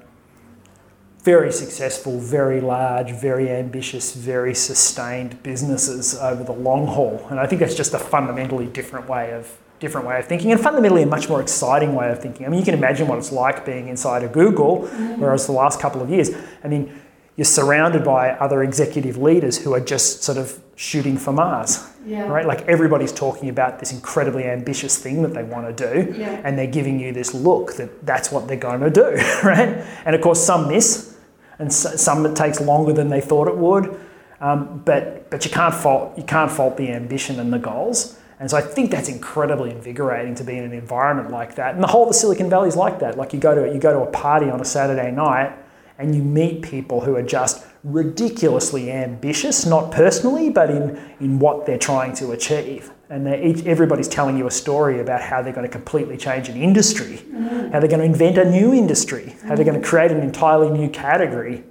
very 1.24 1.52
successful, 1.52 2.20
very 2.20 2.62
large, 2.62 3.12
very 3.12 3.50
ambitious, 3.50 4.14
very 4.14 4.54
sustained 4.54 5.42
businesses 5.42 6.16
over 6.20 6.44
the 6.44 6.52
long 6.52 6.86
haul. 6.86 7.26
And 7.32 7.40
I 7.40 7.48
think 7.48 7.62
that's 7.62 7.74
just 7.74 7.96
a 7.96 8.00
fundamentally 8.00 8.68
different 8.68 9.10
way 9.10 9.32
of 9.34 9.52
different 9.80 10.08
way 10.08 10.18
of 10.18 10.26
thinking 10.26 10.52
and 10.52 10.62
fundamentally 10.62 11.04
a 11.04 11.06
much 11.06 11.28
more 11.28 11.42
exciting 11.42 11.96
way 11.96 12.10
of 12.10 12.22
thinking. 12.22 12.46
I 12.46 12.50
mean, 12.50 12.60
you 12.60 12.66
can 12.66 12.76
imagine 12.76 13.08
what 13.08 13.18
it's 13.18 13.32
like 13.32 13.66
being 13.66 13.90
inside 13.90 14.24
of 14.24 14.32
Google, 14.32 14.84
mm-hmm. 14.84 15.20
whereas 15.20 15.48
the 15.48 15.52
last 15.52 15.82
couple 15.82 16.02
of 16.02 16.10
years, 16.10 16.30
I 16.64 16.68
mean, 16.70 16.98
you're 17.36 17.46
surrounded 17.46 18.04
by 18.04 18.32
other 18.32 18.64
executive 18.64 19.18
leaders 19.18 19.58
who 19.58 19.74
are 19.74 19.82
just 19.82 20.24
sort 20.24 20.38
of 20.38 20.62
shooting 20.76 21.18
for 21.18 21.34
Mars. 21.34 21.86
Yeah. 22.06 22.28
Right? 22.28 22.46
Like 22.46 22.62
everybody's 22.68 23.12
talking 23.12 23.50
about 23.50 23.80
this 23.80 23.92
incredibly 23.92 24.44
ambitious 24.46 24.98
thing 24.98 25.24
that 25.24 25.34
they 25.34 25.44
want 25.44 25.76
to 25.76 25.94
do, 25.94 26.14
yeah. 26.18 26.42
and 26.44 26.58
they're 26.58 26.68
giving 26.68 27.00
you 27.00 27.12
this 27.12 27.34
look 27.34 27.74
that 27.78 28.06
that's 28.06 28.32
what 28.32 28.48
they're 28.48 28.58
going 28.58 28.82
to 28.82 28.90
do, 28.92 29.10
right? 29.44 29.84
And 30.06 30.16
of 30.16 30.22
course, 30.22 30.44
some 30.44 30.68
miss, 30.68 31.18
and 31.58 31.72
some 31.74 32.26
it 32.26 32.36
takes 32.36 32.62
longer 32.62 32.94
than 32.94 33.10
they 33.10 33.22
thought 33.22 33.48
it 33.48 33.58
would. 33.58 34.00
Um, 34.40 34.84
but 34.86 35.30
but 35.30 35.46
you 35.46 35.52
can't 35.52 35.74
fault 35.74 36.18
you 36.18 36.24
can't 36.24 36.52
fault 36.52 36.78
the 36.78 36.92
ambition 36.92 37.40
and 37.40 37.52
the 37.52 37.60
goals. 37.60 38.20
And 38.40 38.52
so 38.52 38.58
I 38.58 38.62
think 38.62 38.92
that's 38.92 39.08
incredibly 39.08 39.72
invigorating 39.72 40.36
to 40.36 40.44
be 40.44 40.58
in 40.58 40.66
an 40.66 40.74
environment 40.74 41.32
like 41.32 41.56
that. 41.56 41.74
And 41.74 41.82
the 41.82 41.88
whole 41.88 42.04
of 42.04 42.10
the 42.10 42.14
Silicon 42.14 42.50
Valley 42.50 42.68
is 42.68 42.76
like 42.76 43.00
that. 43.00 43.18
Like 43.18 43.34
you 43.34 43.40
go 43.40 43.56
to 43.56 43.74
you 43.74 43.80
go 43.80 43.94
to 43.94 44.08
a 44.08 44.12
party 44.12 44.50
on 44.50 44.60
a 44.60 44.66
Saturday 44.66 45.10
night 45.12 45.58
and 45.98 46.16
you 46.16 46.24
meet 46.24 46.62
people 46.62 47.02
who 47.02 47.16
are 47.16 47.24
just 47.24 47.66
ridiculously 47.84 48.92
ambitious, 48.92 49.66
not 49.66 49.92
personally, 49.92 50.50
but 50.50 50.70
in, 50.70 51.00
in 51.20 51.40
what 51.40 51.66
they're 51.66 51.78
trying 51.78 52.14
to 52.16 52.32
achieve 52.32 52.92
and 53.10 53.28
each, 53.28 53.66
everybody's 53.66 54.08
telling 54.08 54.38
you 54.38 54.48
a 54.48 54.52
story 54.52 55.00
about 55.00 55.22
how 55.22 55.42
they're 55.42 55.54
going 55.54 55.68
to 55.68 55.72
completely 55.72 56.18
change 56.18 56.50
an 56.50 56.58
industry, 56.58 57.18
mm. 57.18 57.72
how 57.72 57.80
they're 57.80 57.90
going 57.90 58.00
to 58.00 58.06
invent 58.06 58.38
a 58.38 58.50
new 58.50 58.74
industry, 58.74 59.36
how 59.44 59.56
they're 59.56 59.66
going 59.66 59.80
to 59.80 59.88
create 59.88 60.12
an 60.12 60.22
entirely 60.22 60.70
new 60.76 60.90
category. 60.90 61.64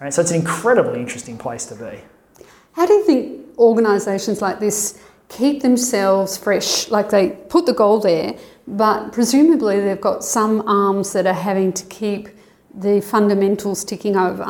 Right? 0.00 0.12
So 0.12 0.22
it's 0.22 0.30
an 0.30 0.38
incredibly 0.38 1.00
interesting 1.00 1.38
place 1.38 1.66
to 1.66 1.76
be. 1.76 2.00
How 2.72 2.86
do 2.86 2.92
you 2.94 3.04
think 3.04 3.58
organisations 3.58 4.42
like 4.42 4.58
this 4.58 5.00
keep 5.28 5.62
themselves 5.62 6.36
fresh? 6.36 6.88
Like 6.88 7.10
they 7.10 7.30
put 7.30 7.66
the 7.66 7.74
goal 7.74 8.00
there, 8.00 8.34
but 8.66 9.12
presumably 9.12 9.80
they've 9.80 10.00
got 10.00 10.24
some 10.24 10.62
arms 10.66 11.12
that 11.12 11.26
are 11.26 11.34
having 11.34 11.72
to 11.74 11.84
keep 11.86 12.28
the 12.74 13.00
fundamentals 13.00 13.84
ticking 13.84 14.16
over? 14.16 14.42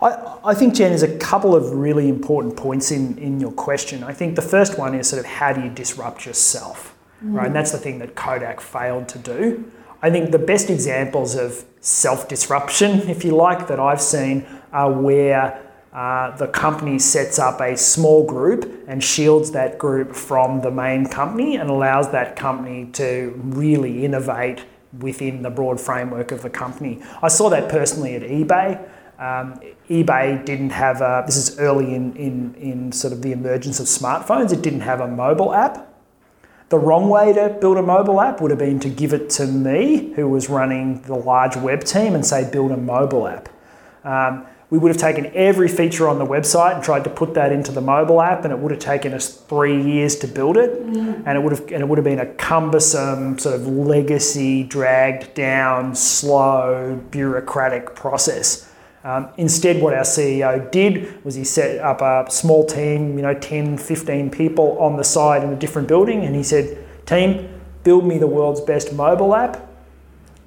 I, 0.00 0.38
I 0.44 0.54
think, 0.54 0.74
Jen, 0.74 0.90
there's 0.90 1.02
a 1.02 1.18
couple 1.18 1.54
of 1.54 1.70
really 1.72 2.08
important 2.08 2.56
points 2.56 2.90
in, 2.90 3.18
in 3.18 3.40
your 3.40 3.52
question. 3.52 4.02
I 4.02 4.12
think 4.12 4.36
the 4.36 4.42
first 4.42 4.78
one 4.78 4.94
is 4.94 5.08
sort 5.08 5.20
of 5.20 5.26
how 5.26 5.52
do 5.52 5.62
you 5.62 5.70
disrupt 5.70 6.26
yourself, 6.26 6.94
mm. 7.24 7.34
right? 7.34 7.46
And 7.46 7.54
that's 7.54 7.72
the 7.72 7.78
thing 7.78 7.98
that 8.00 8.14
Kodak 8.14 8.60
failed 8.60 9.08
to 9.10 9.18
do. 9.18 9.70
I 10.02 10.10
think 10.10 10.32
the 10.32 10.38
best 10.38 10.68
examples 10.68 11.36
of 11.36 11.64
self 11.80 12.28
disruption, 12.28 13.08
if 13.08 13.24
you 13.24 13.36
like, 13.36 13.68
that 13.68 13.78
I've 13.78 14.02
seen 14.02 14.44
are 14.72 14.90
where 14.90 15.62
uh, 15.92 16.34
the 16.36 16.48
company 16.48 16.98
sets 16.98 17.38
up 17.38 17.60
a 17.60 17.76
small 17.76 18.26
group 18.26 18.84
and 18.88 19.04
shields 19.04 19.52
that 19.52 19.78
group 19.78 20.16
from 20.16 20.62
the 20.62 20.70
main 20.70 21.06
company 21.06 21.56
and 21.56 21.68
allows 21.70 22.10
that 22.12 22.34
company 22.34 22.86
to 22.92 23.38
really 23.44 24.04
innovate 24.04 24.64
within 24.98 25.42
the 25.42 25.50
broad 25.50 25.80
framework 25.80 26.32
of 26.32 26.42
the 26.42 26.50
company. 26.50 27.02
I 27.22 27.28
saw 27.28 27.48
that 27.50 27.68
personally 27.68 28.14
at 28.14 28.22
eBay. 28.22 28.78
Um, 29.18 29.60
eBay 29.88 30.44
didn't 30.44 30.70
have 30.70 31.00
a, 31.00 31.22
this 31.26 31.36
is 31.36 31.58
early 31.58 31.94
in, 31.94 32.16
in, 32.16 32.54
in 32.54 32.92
sort 32.92 33.12
of 33.12 33.22
the 33.22 33.32
emergence 33.32 33.78
of 33.78 33.86
smartphones, 33.86 34.52
it 34.52 34.62
didn't 34.62 34.80
have 34.80 35.00
a 35.00 35.06
mobile 35.06 35.54
app. 35.54 35.88
The 36.70 36.78
wrong 36.78 37.08
way 37.10 37.32
to 37.34 37.50
build 37.60 37.76
a 37.76 37.82
mobile 37.82 38.20
app 38.20 38.40
would 38.40 38.50
have 38.50 38.58
been 38.58 38.80
to 38.80 38.88
give 38.88 39.12
it 39.12 39.28
to 39.30 39.46
me, 39.46 40.12
who 40.14 40.28
was 40.28 40.48
running 40.48 41.02
the 41.02 41.14
large 41.14 41.54
web 41.54 41.84
team, 41.84 42.14
and 42.14 42.24
say, 42.24 42.50
build 42.50 42.72
a 42.72 42.76
mobile 42.76 43.28
app. 43.28 43.48
Um, 44.04 44.46
we 44.72 44.78
would 44.78 44.88
have 44.88 44.96
taken 44.96 45.30
every 45.34 45.68
feature 45.68 46.08
on 46.08 46.18
the 46.18 46.24
website 46.24 46.74
and 46.74 46.82
tried 46.82 47.04
to 47.04 47.10
put 47.10 47.34
that 47.34 47.52
into 47.52 47.70
the 47.70 47.82
mobile 47.82 48.22
app, 48.22 48.42
and 48.44 48.54
it 48.54 48.58
would 48.58 48.70
have 48.70 48.80
taken 48.80 49.12
us 49.12 49.28
three 49.28 49.78
years 49.78 50.16
to 50.16 50.26
build 50.26 50.56
it, 50.56 50.82
mm. 50.86 51.22
and 51.26 51.36
it 51.36 51.42
would 51.42 51.52
have 51.52 51.60
and 51.70 51.82
it 51.82 51.86
would 51.86 51.98
have 51.98 52.06
been 52.06 52.20
a 52.20 52.34
cumbersome 52.36 53.38
sort 53.38 53.54
of 53.54 53.66
legacy, 53.66 54.62
dragged 54.62 55.34
down, 55.34 55.94
slow, 55.94 56.98
bureaucratic 57.10 57.94
process. 57.94 58.66
Um, 59.04 59.28
instead, 59.36 59.82
what 59.82 59.92
our 59.92 60.04
CEO 60.04 60.70
did 60.70 61.22
was 61.22 61.34
he 61.34 61.44
set 61.44 61.78
up 61.80 62.00
a 62.00 62.30
small 62.30 62.64
team, 62.64 63.18
you 63.18 63.22
know, 63.22 63.34
10, 63.34 63.76
15 63.76 64.30
people 64.30 64.78
on 64.78 64.96
the 64.96 65.04
side 65.04 65.44
in 65.44 65.52
a 65.52 65.56
different 65.56 65.86
building, 65.86 66.24
and 66.24 66.34
he 66.34 66.42
said, 66.42 66.82
Team, 67.04 67.60
build 67.84 68.06
me 68.06 68.16
the 68.16 68.26
world's 68.26 68.62
best 68.62 68.94
mobile 68.94 69.34
app 69.34 69.68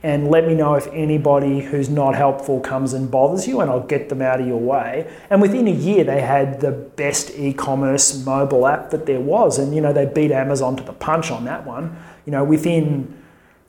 and 0.05 0.29
let 0.29 0.45
me 0.45 0.53
know 0.53 0.75
if 0.75 0.85
anybody 0.93 1.61
who's 1.61 1.89
not 1.89 2.13
helpful 2.13 2.59
comes 2.59 2.93
and 2.93 3.09
bothers 3.09 3.47
you, 3.47 3.59
and 3.59 3.71
I'll 3.71 3.87
get 3.87 4.07
them 4.07 4.21
out 4.21 4.39
of 4.39 4.45
your 4.45 4.59
way. 4.59 5.11
And 5.31 5.41
within 5.41 5.67
a 5.67 5.71
year, 5.71 6.03
they 6.03 6.21
had 6.21 6.61
the 6.61 6.71
best 6.71 7.31
e 7.31 7.53
commerce 7.53 8.23
mobile 8.23 8.67
app 8.67 8.91
that 8.91 9.07
there 9.07 9.19
was, 9.19 9.57
and 9.57 9.73
you 9.73 9.81
know, 9.81 9.91
they 9.91 10.05
beat 10.05 10.31
Amazon 10.31 10.75
to 10.75 10.83
the 10.83 10.93
punch 10.93 11.31
on 11.31 11.45
that 11.45 11.65
one. 11.65 11.97
You 12.27 12.33
know, 12.33 12.43
within 12.43 13.19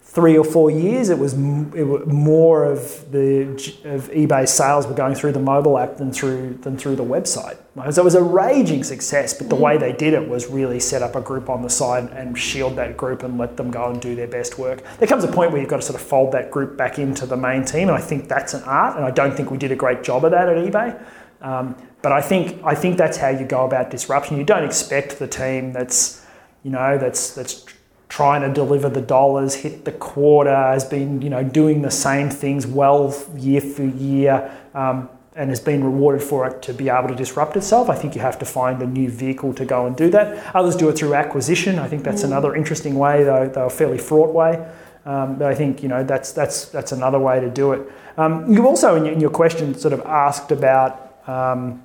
three 0.06 0.38
or 0.38 0.44
four 0.44 0.70
years, 0.70 1.10
it 1.10 1.18
was, 1.18 1.34
it 1.34 1.82
was 1.82 2.06
more 2.06 2.64
of 2.64 3.10
the 3.10 3.42
of 3.84 4.08
eBay 4.12 4.48
sales 4.48 4.86
were 4.86 4.94
going 4.94 5.14
through 5.14 5.32
the 5.32 5.40
mobile 5.40 5.76
app 5.76 5.96
than 5.96 6.12
through 6.12 6.54
than 6.62 6.78
through 6.78 6.94
the 6.94 7.04
website. 7.04 7.58
So 7.92 8.00
it 8.00 8.04
was 8.04 8.14
a 8.14 8.22
raging 8.22 8.84
success. 8.84 9.34
But 9.34 9.50
the 9.50 9.56
way 9.56 9.76
they 9.76 9.92
did 9.92 10.14
it 10.14 10.26
was 10.26 10.46
really 10.46 10.80
set 10.80 11.02
up 11.02 11.16
a 11.16 11.20
group 11.20 11.50
on 11.50 11.60
the 11.62 11.68
side 11.68 12.04
and 12.12 12.38
shield 12.38 12.76
that 12.76 12.96
group 12.96 13.24
and 13.24 13.36
let 13.36 13.56
them 13.56 13.70
go 13.70 13.90
and 13.90 14.00
do 14.00 14.14
their 14.14 14.28
best 14.28 14.58
work. 14.58 14.82
There 14.98 15.08
comes 15.08 15.24
a 15.24 15.28
point 15.28 15.50
where 15.50 15.60
you've 15.60 15.68
got 15.68 15.82
to 15.82 15.86
sort 15.86 16.00
of 16.00 16.06
fold 16.06 16.32
that 16.32 16.50
group 16.50 16.78
back 16.78 16.98
into 16.98 17.26
the 17.26 17.36
main 17.36 17.64
team, 17.64 17.88
and 17.88 17.98
I 17.98 18.00
think 18.00 18.28
that's 18.28 18.54
an 18.54 18.62
art. 18.62 18.96
And 18.96 19.04
I 19.04 19.10
don't 19.10 19.36
think 19.36 19.50
we 19.50 19.58
did 19.58 19.72
a 19.72 19.76
great 19.76 20.04
job 20.04 20.24
of 20.24 20.30
that 20.30 20.48
at 20.48 20.56
eBay. 20.56 20.98
Um, 21.42 21.76
but 22.00 22.12
I 22.12 22.22
think 22.22 22.62
I 22.64 22.74
think 22.74 22.96
that's 22.96 23.18
how 23.18 23.28
you 23.28 23.44
go 23.44 23.66
about 23.66 23.90
disruption. 23.90 24.38
You 24.38 24.44
don't 24.44 24.64
expect 24.64 25.18
the 25.18 25.26
team 25.26 25.72
that's 25.72 26.24
you 26.62 26.70
know 26.70 26.96
that's 26.96 27.34
that's 27.34 27.66
trying 28.08 28.42
to 28.42 28.52
deliver 28.52 28.88
the 28.88 29.00
dollars, 29.00 29.54
hit 29.54 29.84
the 29.84 29.92
quarter, 29.92 30.54
has 30.54 30.84
been 30.84 31.20
you 31.22 31.30
know 31.30 31.42
doing 31.42 31.82
the 31.82 31.90
same 31.90 32.30
things 32.30 32.66
well 32.66 33.14
year 33.36 33.60
for 33.60 33.84
year, 33.84 34.50
um, 34.74 35.08
and 35.34 35.50
has 35.50 35.60
been 35.60 35.82
rewarded 35.84 36.22
for 36.22 36.46
it 36.46 36.62
to 36.62 36.72
be 36.72 36.88
able 36.88 37.08
to 37.08 37.14
disrupt 37.14 37.56
itself. 37.56 37.90
I 37.90 37.96
think 37.96 38.14
you 38.14 38.20
have 38.20 38.38
to 38.38 38.44
find 38.44 38.80
a 38.80 38.86
new 38.86 39.10
vehicle 39.10 39.52
to 39.54 39.64
go 39.64 39.86
and 39.86 39.96
do 39.96 40.10
that. 40.10 40.54
Others 40.54 40.76
do 40.76 40.88
it 40.88 40.98
through 40.98 41.14
acquisition. 41.14 41.78
I 41.78 41.88
think 41.88 42.04
that's 42.04 42.22
mm. 42.22 42.26
another 42.26 42.54
interesting 42.54 42.96
way, 42.96 43.24
though, 43.24 43.48
though 43.48 43.66
a 43.66 43.70
fairly 43.70 43.98
fraught 43.98 44.32
way. 44.32 44.66
Um, 45.04 45.38
but 45.38 45.46
I 45.46 45.54
think 45.54 45.82
you 45.82 45.88
know 45.88 46.02
that's 46.02 46.32
that's 46.32 46.66
that's 46.66 46.92
another 46.92 47.18
way 47.18 47.40
to 47.40 47.48
do 47.48 47.72
it. 47.72 47.88
Um, 48.16 48.52
you 48.52 48.66
also, 48.66 48.96
in 48.96 49.04
your, 49.04 49.14
in 49.14 49.20
your, 49.20 49.30
question, 49.30 49.74
sort 49.74 49.92
of 49.92 50.00
asked 50.00 50.50
about 50.50 51.16
um, 51.28 51.82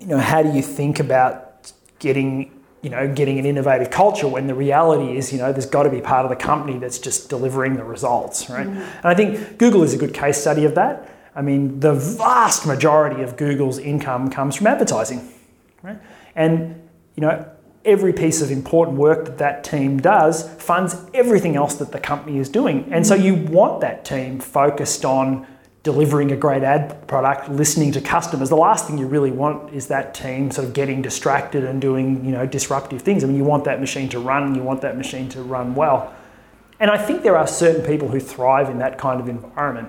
you 0.00 0.08
know 0.08 0.18
how 0.18 0.42
do 0.42 0.52
you 0.52 0.62
think 0.62 1.00
about 1.00 1.72
getting 1.98 2.52
you 2.82 2.90
know, 2.90 3.12
getting 3.12 3.38
an 3.38 3.46
innovative 3.46 3.90
culture 3.90 4.28
when 4.28 4.46
the 4.46 4.54
reality 4.54 5.16
is, 5.16 5.32
you 5.32 5.38
know, 5.38 5.52
there's 5.52 5.66
got 5.66 5.84
to 5.84 5.90
be 5.90 6.00
part 6.00 6.24
of 6.24 6.30
the 6.30 6.36
company 6.36 6.78
that's 6.78 6.98
just 6.98 7.28
delivering 7.28 7.76
the 7.76 7.84
results, 7.84 8.48
right? 8.48 8.66
Mm-hmm. 8.66 8.78
And 8.78 9.04
I 9.04 9.14
think 9.14 9.58
Google 9.58 9.82
is 9.82 9.94
a 9.94 9.98
good 9.98 10.14
case 10.14 10.38
study 10.38 10.64
of 10.64 10.74
that. 10.74 11.10
I 11.34 11.42
mean, 11.42 11.80
the 11.80 11.92
vast 11.92 12.66
majority 12.66 13.22
of 13.22 13.36
Google's 13.36 13.78
income 13.78 14.30
comes 14.30 14.56
from 14.56 14.66
advertising, 14.66 15.32
right? 15.82 15.98
And, 16.34 16.88
you 17.14 17.22
know, 17.22 17.50
every 17.84 18.12
piece 18.12 18.42
of 18.42 18.50
important 18.50 18.98
work 18.98 19.24
that 19.24 19.38
that 19.38 19.64
team 19.64 19.98
does 19.98 20.48
funds 20.56 20.96
everything 21.14 21.56
else 21.56 21.76
that 21.76 21.92
the 21.92 22.00
company 22.00 22.38
is 22.38 22.48
doing. 22.48 22.88
And 22.90 23.06
so 23.06 23.14
you 23.14 23.34
want 23.34 23.80
that 23.80 24.04
team 24.04 24.40
focused 24.40 25.04
on 25.04 25.46
delivering 25.86 26.32
a 26.32 26.36
great 26.36 26.64
ad 26.64 27.06
product, 27.06 27.48
listening 27.48 27.92
to 27.92 28.00
customers. 28.00 28.48
The 28.48 28.56
last 28.56 28.88
thing 28.88 28.98
you 28.98 29.06
really 29.06 29.30
want 29.30 29.72
is 29.72 29.86
that 29.86 30.14
team 30.14 30.50
sort 30.50 30.66
of 30.66 30.74
getting 30.74 31.00
distracted 31.00 31.62
and 31.62 31.80
doing, 31.80 32.24
you 32.24 32.32
know, 32.32 32.44
disruptive 32.44 33.02
things. 33.02 33.22
I 33.22 33.28
mean, 33.28 33.36
you 33.36 33.44
want 33.44 33.62
that 33.66 33.78
machine 33.78 34.08
to 34.08 34.18
run, 34.18 34.56
you 34.56 34.64
want 34.64 34.80
that 34.80 34.96
machine 34.96 35.28
to 35.28 35.42
run 35.42 35.76
well. 35.76 36.12
And 36.80 36.90
I 36.90 36.98
think 36.98 37.22
there 37.22 37.36
are 37.36 37.46
certain 37.46 37.86
people 37.86 38.08
who 38.08 38.18
thrive 38.18 38.68
in 38.68 38.78
that 38.78 38.98
kind 38.98 39.20
of 39.20 39.28
environment. 39.28 39.88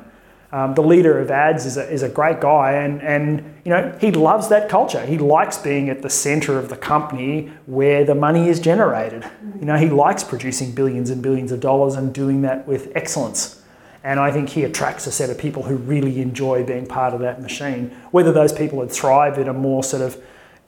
Um, 0.51 0.75
the 0.75 0.83
leader 0.83 1.17
of 1.19 1.31
ads 1.31 1.65
is 1.65 1.77
a, 1.77 1.89
is 1.89 2.03
a 2.03 2.09
great 2.09 2.41
guy 2.41 2.73
and, 2.73 3.01
and 3.01 3.59
you 3.65 3.71
know 3.71 3.97
he 3.99 4.11
loves 4.11 4.47
that 4.47 4.69
culture 4.69 5.05
he 5.05 5.17
likes 5.17 5.57
being 5.57 5.89
at 5.89 6.01
the 6.03 6.09
center 6.09 6.57
of 6.57 6.69
the 6.69 6.77
company 6.77 7.51
where 7.65 8.05
the 8.05 8.15
money 8.15 8.47
is 8.47 8.61
generated 8.61 9.29
you 9.59 9.65
know 9.65 9.75
he 9.75 9.89
likes 9.89 10.23
producing 10.23 10.71
billions 10.71 11.09
and 11.09 11.21
billions 11.21 11.51
of 11.51 11.59
dollars 11.59 11.95
and 11.95 12.13
doing 12.13 12.43
that 12.43 12.65
with 12.65 12.93
excellence 12.95 13.61
and 14.07 14.21
I 14.21 14.31
think 14.31 14.47
he 14.47 14.63
attracts 14.63 15.05
a 15.05 15.11
set 15.11 15.29
of 15.29 15.37
people 15.37 15.63
who 15.63 15.75
really 15.75 16.21
enjoy 16.21 16.63
being 16.63 16.85
part 16.85 17.13
of 17.13 17.19
that 17.19 17.41
machine. 17.41 17.89
Whether 18.11 18.31
those 18.31 18.53
people 18.53 18.77
would 18.77 18.89
thrive 18.89 19.37
in 19.37 19.49
a 19.49 19.53
more 19.53 19.83
sort 19.83 20.01
of 20.01 20.17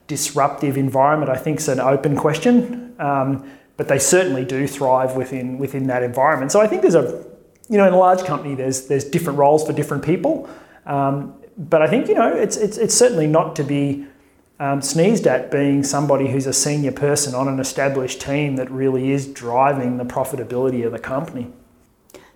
disruptive 0.07 0.75
environment, 0.77 1.31
I 1.31 1.37
think, 1.37 1.59
is 1.59 1.69
an 1.69 1.79
open 1.79 2.17
question. 2.17 2.93
Um, 2.99 3.49
but 3.77 3.87
they 3.87 3.97
certainly 3.97 4.43
do 4.43 4.67
thrive 4.67 5.15
within 5.15 5.57
within 5.57 5.87
that 5.87 6.03
environment. 6.03 6.51
So 6.51 6.59
I 6.59 6.67
think 6.67 6.81
there's 6.81 6.95
a, 6.95 7.25
you 7.69 7.77
know, 7.77 7.87
in 7.87 7.93
a 7.93 7.97
large 7.97 8.25
company, 8.25 8.55
there's 8.55 8.87
there's 8.87 9.05
different 9.05 9.39
roles 9.39 9.65
for 9.65 9.71
different 9.71 10.03
people. 10.03 10.49
Um, 10.85 11.33
but 11.57 11.81
I 11.81 11.87
think 11.87 12.09
you 12.09 12.15
know, 12.15 12.35
it's 12.35 12.57
it's 12.57 12.77
it's 12.77 12.93
certainly 12.93 13.27
not 13.27 13.55
to 13.55 13.63
be 13.63 14.05
um, 14.59 14.81
sneezed 14.81 15.27
at 15.27 15.49
being 15.49 15.85
somebody 15.85 16.29
who's 16.29 16.45
a 16.45 16.51
senior 16.51 16.91
person 16.91 17.33
on 17.33 17.47
an 17.47 17.61
established 17.61 18.19
team 18.19 18.57
that 18.57 18.69
really 18.69 19.11
is 19.11 19.27
driving 19.27 19.95
the 19.95 20.03
profitability 20.03 20.85
of 20.85 20.91
the 20.91 20.99
company. 20.99 21.53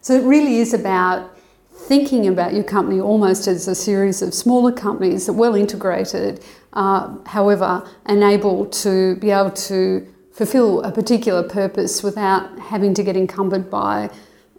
So 0.03 0.13
it 0.15 0.23
really 0.23 0.57
is 0.57 0.73
about 0.73 1.33
thinking 1.73 2.27
about 2.27 2.53
your 2.53 2.65
company 2.65 2.99
almost 2.99 3.47
as 3.47 3.69
a 3.69 3.73
series 3.73 4.21
of 4.21 4.33
smaller 4.33 4.73
companies 4.73 5.27
that 5.27 5.33
well 5.33 5.55
integrated, 5.55 6.43
uh, 6.73 7.15
however, 7.25 7.89
and 8.05 8.21
able 8.21 8.65
to 8.65 9.15
be 9.15 9.31
able 9.31 9.51
to 9.51 10.05
fulfill 10.33 10.81
a 10.81 10.91
particular 10.91 11.41
purpose 11.41 12.03
without 12.03 12.59
having 12.59 12.93
to 12.95 13.01
get 13.01 13.15
encumbered 13.15 13.69
by 13.69 14.09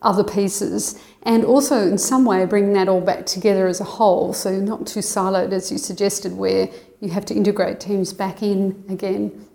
other 0.00 0.24
pieces, 0.24 0.98
and 1.24 1.44
also 1.44 1.88
in 1.88 1.98
some 1.98 2.24
way 2.24 2.46
bringing 2.46 2.72
that 2.72 2.88
all 2.88 3.02
back 3.02 3.26
together 3.26 3.66
as 3.66 3.80
a 3.82 3.84
whole, 3.84 4.32
so 4.32 4.58
not 4.58 4.86
too 4.86 5.00
siloed 5.00 5.52
as 5.52 5.70
you 5.70 5.76
suggested, 5.76 6.32
where 6.32 6.70
you 7.00 7.10
have 7.10 7.26
to 7.26 7.34
integrate 7.34 7.80
teams 7.80 8.14
back 8.14 8.42
in 8.42 8.82
again. 8.88 9.46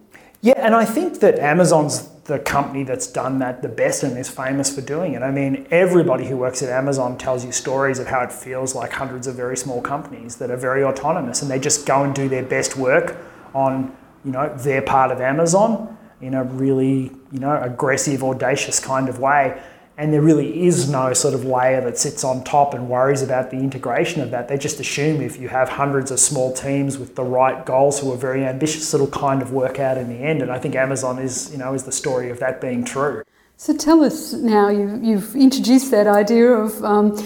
Yeah, 0.42 0.54
and 0.58 0.76
I 0.76 0.86
think 0.86 1.20
that 1.22 1.40
Amazon's 1.40 2.09
the 2.30 2.40
company 2.40 2.84
that's 2.84 3.08
done 3.08 3.40
that 3.40 3.62
the 3.62 3.68
best 3.68 4.04
and 4.04 4.18
is 4.18 4.30
famous 4.30 4.74
for 4.74 4.82
doing 4.82 5.16
it. 5.16 5.24
I 5.24 5.32
mean, 5.32 5.68
everybody 5.72 6.28
who 6.28 6.38
works 6.38 6.62
at 6.62 6.70
Amazon 6.70 7.18
tells 7.18 7.44
you 7.44 7.52
stories 7.52 7.98
of 7.98 8.06
how 8.06 8.22
it 8.22 8.32
feels 8.32 8.76
like 8.76 8.94
hundreds 8.94 9.26
of 9.26 9.36
very 9.36 9.58
small 9.58 9.82
companies 9.82 10.38
that 10.38 10.52
are 10.52 10.58
very 10.58 10.84
autonomous 10.84 11.42
and 11.42 11.50
they 11.50 11.60
just 11.60 11.88
go 11.88 12.04
and 12.04 12.14
do 12.14 12.30
their 12.30 12.44
best 12.44 12.78
work 12.78 13.18
on, 13.56 13.92
you 14.24 14.32
know, 14.32 14.56
their 14.58 14.84
part 14.84 15.12
of 15.12 15.20
Amazon 15.20 15.98
in 16.22 16.36
a 16.36 16.44
really, 16.44 17.12
you 17.32 17.40
know, 17.40 17.60
aggressive, 17.62 18.24
audacious 18.24 18.80
kind 18.80 19.10
of 19.10 19.18
way 19.20 19.60
and 20.00 20.14
there 20.14 20.22
really 20.22 20.66
is 20.66 20.90
no 20.90 21.12
sort 21.12 21.34
of 21.34 21.44
layer 21.44 21.82
that 21.82 21.98
sits 21.98 22.24
on 22.24 22.42
top 22.46 22.74
and 22.74 22.88
worries 22.88 23.22
about 23.22 23.52
the 23.52 23.58
integration 23.58 24.22
of 24.22 24.32
that. 24.32 24.48
They 24.48 24.58
just 24.58 24.80
assume 24.80 25.22
if 25.22 25.38
you 25.38 25.50
have 25.50 25.68
hundreds 25.68 26.10
of 26.10 26.22
small 26.22 26.54
teams 26.54 26.98
with 26.98 27.16
the 27.16 27.24
right 27.24 27.66
goals 27.66 28.00
who 28.00 28.10
are 28.14 28.18
very 28.18 28.46
ambitious, 28.46 28.94
it'll 28.94 29.08
kind 29.08 29.42
of 29.42 29.52
work 29.52 29.78
out 29.78 29.98
in 29.98 30.08
the 30.08 30.16
end. 30.16 30.42
And 30.42 30.50
I 30.50 30.58
think 30.58 30.74
Amazon 30.74 31.20
is, 31.20 31.52
you 31.52 31.58
know, 31.58 31.74
is 31.74 31.84
the 31.84 31.92
story 31.92 32.30
of 32.30 32.40
that 32.40 32.62
being 32.62 32.86
true. 32.86 33.24
So 33.58 33.76
tell 33.76 34.02
us 34.02 34.32
now. 34.32 34.70
You, 34.70 35.18
have 35.18 35.36
introduced 35.36 35.92
that 35.92 36.08
idea 36.08 36.50
of, 36.50 36.82
um, 36.82 37.18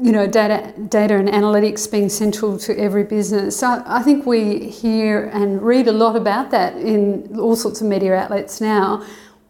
you 0.00 0.10
know, 0.10 0.26
data, 0.26 0.72
data 0.88 1.16
and 1.16 1.28
analytics 1.28 1.90
being 1.90 2.08
central 2.08 2.56
to 2.60 2.74
every 2.78 3.04
business. 3.04 3.62
I 3.62 4.02
think 4.02 4.24
we 4.24 4.70
hear 4.70 5.26
and 5.34 5.60
read 5.60 5.86
a 5.86 5.92
lot 5.92 6.16
about 6.16 6.50
that 6.52 6.78
in 6.78 7.38
all 7.38 7.56
sorts 7.56 7.82
of 7.82 7.88
media 7.88 8.14
outlets 8.14 8.58
now. 8.58 9.04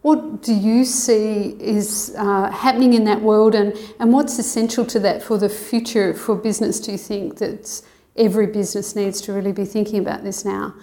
What 0.06 0.40
do 0.40 0.54
you 0.54 0.84
see 0.84 1.56
is 1.58 2.14
uh, 2.16 2.48
happening 2.52 2.94
in 2.94 3.02
that 3.06 3.22
world, 3.22 3.56
and, 3.56 3.76
and 3.98 4.12
what's 4.12 4.38
essential 4.38 4.84
to 4.84 5.00
that 5.00 5.20
for 5.20 5.36
the 5.36 5.48
future 5.48 6.14
for 6.14 6.36
business? 6.36 6.78
Do 6.78 6.92
you 6.92 6.98
think 6.98 7.38
that 7.38 7.82
every 8.14 8.46
business 8.46 8.94
needs 8.94 9.20
to 9.22 9.32
really 9.32 9.50
be 9.50 9.64
thinking 9.64 9.98
about 9.98 10.22
this 10.22 10.44
now? 10.44 10.76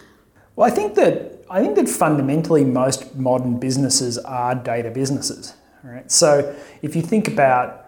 Well, 0.58 0.70
I 0.70 0.76
think 0.76 0.96
that 0.96 1.46
I 1.50 1.62
think 1.62 1.78
that 1.78 1.88
fundamentally 1.88 2.66
most 2.66 3.16
modern 3.16 3.60
businesses 3.60 4.18
are 4.18 4.56
data 4.56 4.92
businesses. 4.92 5.54
Right? 5.84 6.12
So 6.12 6.54
if 6.82 6.94
you 6.94 7.02
think 7.02 7.30
about 7.30 7.86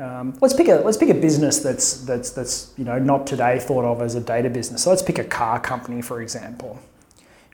um, 0.00 0.36
let's 0.40 0.54
pick 0.54 0.66
a 0.66 0.82
let's 0.86 0.96
pick 0.96 1.10
a 1.10 1.14
business 1.28 1.60
that's 1.60 2.04
that's 2.04 2.30
that's 2.30 2.72
you 2.76 2.84
know 2.84 2.98
not 2.98 3.24
today 3.24 3.60
thought 3.60 3.84
of 3.84 4.02
as 4.02 4.16
a 4.16 4.20
data 4.20 4.50
business. 4.50 4.82
So 4.82 4.90
let's 4.90 5.02
pick 5.02 5.20
a 5.20 5.24
car 5.24 5.60
company 5.60 6.02
for 6.02 6.22
example. 6.22 6.80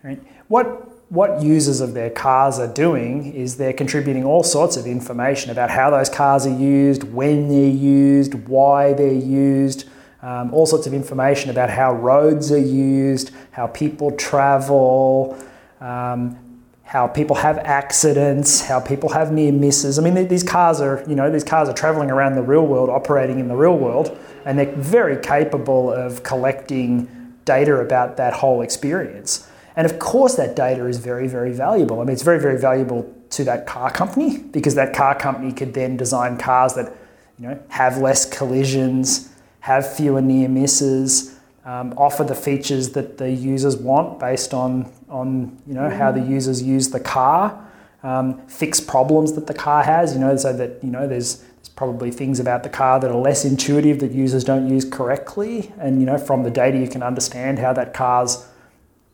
Right? 0.03 0.19
What 0.49 0.92
what 1.13 1.43
users 1.43 1.83
of 1.83 1.93
their 1.93 2.09
cars 2.09 2.59
are 2.59 2.73
doing 2.73 3.35
is 3.35 3.59
they're 3.59 3.75
contributing 3.75 4.25
all 4.25 4.43
sorts 4.43 4.79
of 4.79 4.87
information 4.87 5.51
about 5.51 5.69
how 5.69 5.91
those 5.91 6.09
cars 6.09 6.47
are 6.47 6.57
used, 6.57 7.03
when 7.03 7.49
they're 7.49 7.69
used, 7.69 8.33
why 8.49 8.95
they're 8.95 9.13
used, 9.13 9.87
um, 10.23 10.55
all 10.55 10.65
sorts 10.65 10.87
of 10.87 10.95
information 10.95 11.51
about 11.51 11.69
how 11.69 11.93
roads 11.93 12.51
are 12.51 12.57
used, 12.57 13.31
how 13.51 13.67
people 13.67 14.11
travel, 14.13 15.37
um, 15.83 16.35
how 16.83 17.07
people 17.07 17.37
have 17.37 17.59
accidents, 17.59 18.63
how 18.63 18.81
people 18.81 19.11
have 19.11 19.33
near 19.33 19.53
misses. 19.53 19.99
I 19.99 20.03
mean, 20.03 20.29
these 20.29 20.43
cars 20.43 20.81
are, 20.81 21.05
you 21.07 21.15
know, 21.15 21.31
these 21.31 21.45
cars 21.45 21.69
are 21.69 21.75
traveling 21.75 22.11
around 22.11 22.37
the 22.37 22.43
real 22.43 22.67
world, 22.67 22.89
operating 22.89 23.39
in 23.39 23.49
the 23.49 23.57
real 23.57 23.77
world, 23.77 24.19
and 24.47 24.59
they're 24.59 24.75
very 24.77 25.23
capable 25.23 25.93
of 25.93 26.23
collecting 26.23 27.35
data 27.45 27.77
about 27.77 28.17
that 28.17 28.33
whole 28.33 28.63
experience. 28.63 29.47
And 29.77 29.87
of 29.87 29.99
course, 29.99 30.35
that 30.37 30.55
data 30.55 30.87
is 30.87 30.99
very, 30.99 31.29
very 31.29 31.53
valuable. 31.53 32.01
I 32.01 32.05
mean, 32.05 32.13
it's 32.13 32.23
very, 32.23 32.41
very 32.41 32.59
valuable 32.59 33.13
to 33.31 33.45
that 33.45 33.67
car 33.67 33.91
company 33.91 34.39
because 34.39 34.75
that 34.75 34.95
car 34.95 35.19
company 35.19 35.53
could 35.53 35.73
then 35.75 35.97
design 35.97 36.37
cars 36.37 36.75
that, 36.75 36.93
you 37.39 37.49
know, 37.49 37.59
have 37.69 37.99
less 37.99 38.29
collisions, 38.29 39.31
have 39.61 39.91
fewer 39.97 40.21
near 40.21 40.49
misses, 40.49 41.39
um, 41.65 41.95
offer 41.97 42.25
the 42.25 42.35
features 42.35 42.91
that 42.91 43.19
the 43.19 43.31
users 43.31 43.77
want 43.77 44.19
based 44.19 44.53
on, 44.53 44.91
on 45.09 45.57
you 45.67 45.75
know, 45.75 45.89
how 45.89 46.11
the 46.11 46.21
mm-hmm. 46.21 46.33
users 46.33 46.63
use 46.63 46.91
the 46.91 47.01
car, 47.01 47.69
um, 48.03 48.45
fix 48.49 48.81
problems 48.81 49.33
that 49.35 49.47
the 49.47 49.55
car 49.55 49.85
has, 49.85 50.13
you 50.13 50.21
know, 50.21 50.37
so 50.37 50.53
that, 50.53 50.83
you 50.83 50.91
know, 50.91 51.07
there's, 51.07 51.37
there's 51.37 51.69
probably 51.69 52.11
things 52.11 52.41
about 52.41 52.65
the 52.65 52.69
car 52.69 52.99
that 52.99 53.11
are 53.11 53.17
less 53.17 53.45
intuitive 53.45 54.01
that 54.01 54.11
users 54.11 54.43
don't 54.43 54.69
use 54.69 54.85
correctly. 54.85 55.73
And, 55.79 56.01
you 56.01 56.07
know, 56.07 56.19
from 56.19 56.43
the 56.43 56.51
data 56.51 56.77
you 56.77 56.89
can 56.89 57.03
understand 57.03 57.61
how 57.61 57.73
that 57.75 57.95
car's, 57.95 58.45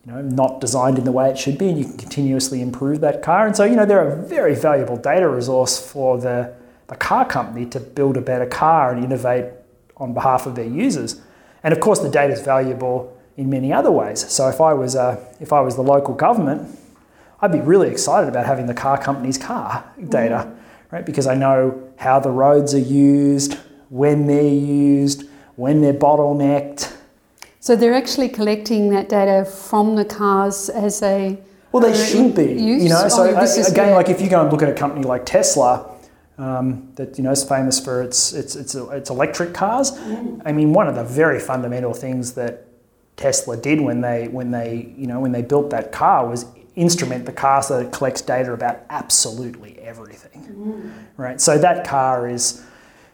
you 0.05 0.13
know, 0.13 0.23
not 0.23 0.61
designed 0.61 0.99
in 0.99 1.05
the 1.05 1.13
way 1.13 1.31
it 1.31 1.39
should 1.39 1.59
be 1.59 1.69
and 1.69 1.79
you 1.79 1.85
can 1.85 1.97
continuously 1.97 2.61
improve 2.61 3.01
that 3.01 3.23
car. 3.23 3.47
And 3.47 3.57
so, 3.57 3.65
you 3.65 3.77
know, 3.77 3.85
they're 3.85 4.09
a 4.09 4.17
very 4.17 4.55
valuable 4.55 4.97
data 4.97 5.29
resource 5.29 5.79
for 5.79 6.19
the, 6.19 6.55
the 6.87 6.97
car 6.97 7.27
company 7.27 7.67
to 7.67 7.81
build 7.81 8.17
a 8.17 8.21
better 8.21 8.47
car 8.47 8.93
and 8.93 9.05
innovate 9.05 9.53
on 9.97 10.15
behalf 10.15 10.47
of 10.47 10.55
their 10.55 10.67
users. 10.67 11.21
And 11.63 11.75
of 11.75 11.81
course, 11.81 11.99
the 12.01 12.09
data 12.09 12.33
is 12.33 12.41
valuable 12.41 13.17
in 13.37 13.51
many 13.51 13.73
other 13.73 13.91
ways. 13.91 14.29
So 14.31 14.49
if 14.49 14.61
I 14.61 14.73
was, 14.75 14.97
uh, 14.97 15.25
if 15.41 15.53
I 15.53 15.61
was 15.61 15.77
the 15.77 15.83
local 15.83 16.15
government, 16.15 16.79
I'd 17.41 17.53
be 17.53 17.61
really 17.61 17.89
excited 17.89 18.29
about 18.29 18.47
having 18.47 18.67
the 18.67 18.75
car 18.75 19.01
company's 19.01 19.39
car 19.39 19.85
data, 20.09 20.49
mm. 20.49 20.57
right? 20.93 21.07
Because 21.07 21.27
I 21.27 21.35
know 21.35 21.93
how 21.97 22.19
the 22.19 22.31
roads 22.31 22.75
are 22.75 22.79
used, 22.79 23.55
when 23.91 24.27
they're 24.27 24.43
used, 24.43 25.25
when 25.57 25.81
they're 25.81 25.95
bottlenecked. 25.95 26.95
So 27.69 27.77
they're 27.77 27.93
actually 27.93 28.31
collecting 28.31 28.89
that 28.95 29.11
data 29.11 29.45
from 29.45 29.95
the 29.95 30.05
cars 30.07 30.71
as 30.71 31.03
a 31.03 31.37
well, 31.71 31.83
they 31.83 31.95
should 31.95 32.35
be. 32.35 32.55
Use? 32.55 32.83
You 32.83 32.89
know, 32.89 33.09
so 33.09 33.25
oh, 33.25 33.71
again, 33.71 33.95
like 33.95 34.09
if 34.09 34.23
you 34.23 34.31
go 34.31 34.41
and 34.41 34.51
look 34.51 34.63
at 34.63 34.71
a 34.71 34.73
company 34.73 35.05
like 35.05 35.27
Tesla, 35.27 35.95
um, 36.39 36.91
that 36.95 37.19
you 37.19 37.25
know 37.25 37.31
is 37.31 37.45
famous 37.45 37.79
for 37.79 38.01
its 38.01 38.33
its 38.33 38.57
its, 38.57 38.75
its 38.75 39.11
electric 39.11 39.53
cars. 39.53 39.91
Mm. 39.91 40.41
I 40.47 40.53
mean, 40.53 40.73
one 40.73 40.89
of 40.89 40.95
the 40.95 41.05
very 41.05 41.39
fundamental 41.39 41.93
things 41.93 42.33
that 42.37 42.65
Tesla 43.19 43.55
did 43.55 43.83
when 43.83 44.01
they 44.01 44.29
when 44.29 44.51
they 44.51 44.95
you 44.97 45.07
know 45.07 45.21
when 45.21 45.33
they 45.33 45.43
built 45.43 45.69
that 45.69 45.93
car 45.93 46.27
was 46.27 46.47
instrument 46.75 47.27
the 47.27 47.33
car 47.33 47.63
so 47.63 47.81
that 47.81 47.89
it 47.89 47.93
collects 47.93 48.23
data 48.23 48.51
about 48.55 48.81
absolutely 48.89 49.79
everything. 49.81 50.41
Mm. 50.41 50.93
Right. 51.19 51.39
So 51.39 51.59
that 51.59 51.87
car 51.87 52.31
is 52.31 52.65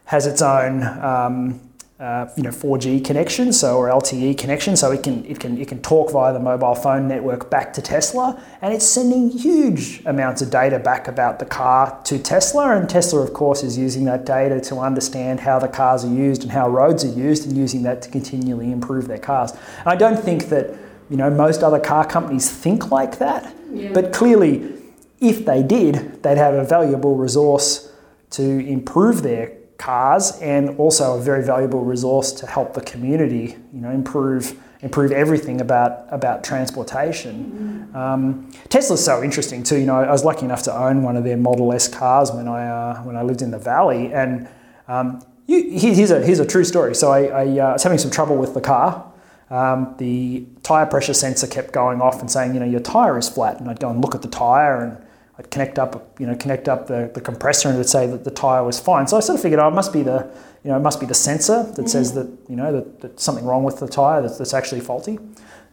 has 0.04 0.28
its 0.28 0.42
own. 0.42 0.84
Um, 0.84 1.61
uh, 2.04 2.28
you 2.37 2.42
know 2.42 2.50
4G 2.50 3.02
connection, 3.02 3.50
so 3.50 3.78
or 3.78 3.88
LTE 3.88 4.37
connection, 4.37 4.76
so 4.76 4.92
it 4.92 5.02
can 5.02 5.25
it 5.25 5.40
can 5.40 5.56
it 5.56 5.68
can 5.68 5.80
talk 5.80 6.12
via 6.12 6.34
the 6.34 6.38
mobile 6.38 6.75
phone 6.75 7.08
network 7.08 7.49
back 7.49 7.73
to 7.73 7.80
Tesla, 7.80 8.38
and 8.61 8.75
it's 8.75 8.84
sending 8.84 9.30
huge 9.30 10.02
amounts 10.04 10.42
of 10.42 10.50
data 10.50 10.78
back 10.78 11.08
about 11.08 11.38
the 11.38 11.46
car 11.46 11.99
to 12.04 12.18
Tesla, 12.18 12.76
and 12.76 12.90
Tesla 12.90 13.23
of 13.23 13.32
course 13.32 13.62
is 13.62 13.78
using 13.78 14.04
that 14.04 14.26
data 14.26 14.61
to 14.61 14.76
understand 14.80 15.40
how 15.40 15.58
the 15.58 15.68
cars 15.68 16.04
are 16.04 16.12
used 16.12 16.42
and 16.42 16.52
how 16.52 16.68
roads 16.68 17.06
are 17.06 17.18
used, 17.18 17.46
and 17.46 17.56
using 17.56 17.82
that 17.84 18.02
to 18.02 18.11
continually 18.11 18.70
improve 18.70 19.08
their 19.08 19.18
cars. 19.18 19.52
And 19.52 19.87
I 19.87 19.96
don't 19.96 20.23
think 20.23 20.50
that 20.50 20.76
you 21.08 21.16
know 21.16 21.30
most 21.30 21.62
other 21.62 21.80
car 21.80 22.04
companies 22.06 22.50
think 22.50 22.90
like 22.90 23.16
that, 23.18 23.50
yeah. 23.73 23.92
but 23.94 24.12
clearly, 24.12 24.75
if 25.20 25.46
they 25.46 25.62
did, 25.62 26.23
they'd 26.23 26.36
have 26.36 26.52
a 26.52 26.64
valuable 26.67 27.17
resource 27.17 27.90
to 28.32 28.43
improve 28.43 29.23
their 29.23 29.63
cars 29.84 30.40
and 30.40 30.78
also 30.78 31.18
a 31.18 31.20
very 31.20 31.44
valuable 31.44 31.84
resource 31.84 32.32
to 32.32 32.47
help 32.47 32.73
the 32.73 32.80
community, 32.80 33.56
you 33.73 33.80
know, 33.80 33.90
improve 33.90 34.58
improve 34.80 35.12
everything 35.12 35.60
about 35.60 36.06
about 36.10 36.44
transportation. 36.44 37.34
Mm-hmm. 37.34 37.97
Um, 37.97 38.50
Tesla's 38.68 39.04
so 39.04 39.23
interesting 39.23 39.62
too. 39.62 39.78
You 39.78 39.86
know, 39.86 39.97
I 39.97 40.10
was 40.10 40.25
lucky 40.25 40.44
enough 40.44 40.62
to 40.64 40.73
own 40.86 41.02
one 41.02 41.16
of 41.16 41.25
their 41.25 41.36
Model 41.36 41.73
S 41.73 41.86
cars 41.88 42.32
when 42.32 42.49
I 42.49 42.60
uh, 42.66 43.02
when 43.02 43.16
I 43.16 43.23
lived 43.23 43.42
in 43.42 43.50
the 43.50 43.58
valley, 43.58 44.12
and 44.12 44.49
um, 44.88 45.23
you, 45.47 45.58
here's 45.78 46.10
a 46.10 46.25
here's 46.25 46.40
a 46.40 46.47
true 46.47 46.64
story. 46.64 46.94
So 46.94 47.10
I, 47.10 47.20
I 47.42 47.44
uh, 47.44 47.73
was 47.75 47.82
having 47.82 47.99
some 47.99 48.10
trouble 48.10 48.36
with 48.36 48.54
the 48.54 48.60
car. 48.60 49.10
Um, 49.50 49.94
the 49.99 50.47
tire 50.62 50.86
pressure 50.86 51.14
sensor 51.14 51.47
kept 51.47 51.73
going 51.73 52.00
off 52.00 52.20
and 52.20 52.30
saying, 52.30 52.54
you 52.54 52.60
know, 52.60 52.66
your 52.66 52.80
tire 52.80 53.18
is 53.18 53.28
flat, 53.28 53.60
and 53.60 53.68
I'd 53.68 53.80
go 53.80 53.90
and 53.90 54.00
look 54.00 54.14
at 54.14 54.23
the 54.23 54.28
tire 54.28 54.82
and 54.82 55.03
I'd 55.38 55.50
connect 55.50 55.78
up, 55.78 56.16
you 56.20 56.26
know, 56.26 56.36
connect 56.36 56.68
up 56.68 56.86
the, 56.86 57.10
the 57.12 57.20
compressor 57.20 57.68
and 57.68 57.76
it 57.76 57.78
would 57.78 57.88
say 57.88 58.06
that 58.06 58.25
the 58.25 58.30
tire 58.30 58.62
was 58.62 58.78
fine. 58.78 59.08
So 59.08 59.16
I 59.16 59.20
sort 59.20 59.36
of 59.36 59.42
figured, 59.42 59.60
oh, 59.60 59.68
it 59.68 59.75
must 59.75 59.92
be 59.92 60.02
the, 60.02 60.30
you 60.62 60.70
know, 60.70 60.76
it 60.76 60.80
must 60.80 61.00
be 61.00 61.06
the 61.06 61.14
sensor 61.14 61.64
that 61.64 61.73
mm-hmm. 61.73 61.86
says 61.86 62.14
that, 62.14 62.28
you 62.49 62.54
know, 62.54 62.73
that, 62.73 63.00
that 63.00 63.20
something 63.20 63.44
wrong 63.44 63.64
with 63.64 63.80
the 63.80 63.88
tire 63.88 64.23
that's, 64.23 64.38
that's 64.38 64.54
actually 64.54 64.80
faulty. 64.80 65.18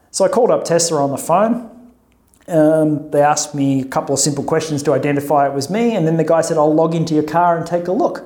So 0.09 0.25
I 0.25 0.29
called 0.29 0.51
up 0.51 0.65
Tesla 0.65 1.03
on 1.03 1.11
the 1.11 1.17
phone. 1.17 1.69
Um, 2.47 3.09
they 3.11 3.21
asked 3.21 3.55
me 3.55 3.81
a 3.81 3.85
couple 3.85 4.13
of 4.13 4.19
simple 4.19 4.43
questions 4.43 4.83
to 4.83 4.93
identify 4.93 5.47
it 5.47 5.53
was 5.53 5.69
me, 5.69 5.95
and 5.95 6.05
then 6.05 6.17
the 6.17 6.23
guy 6.23 6.41
said, 6.41 6.57
"I'll 6.57 6.73
log 6.73 6.95
into 6.95 7.13
your 7.13 7.23
car 7.23 7.55
and 7.55 7.65
take 7.65 7.87
a 7.87 7.93
look." 7.93 8.23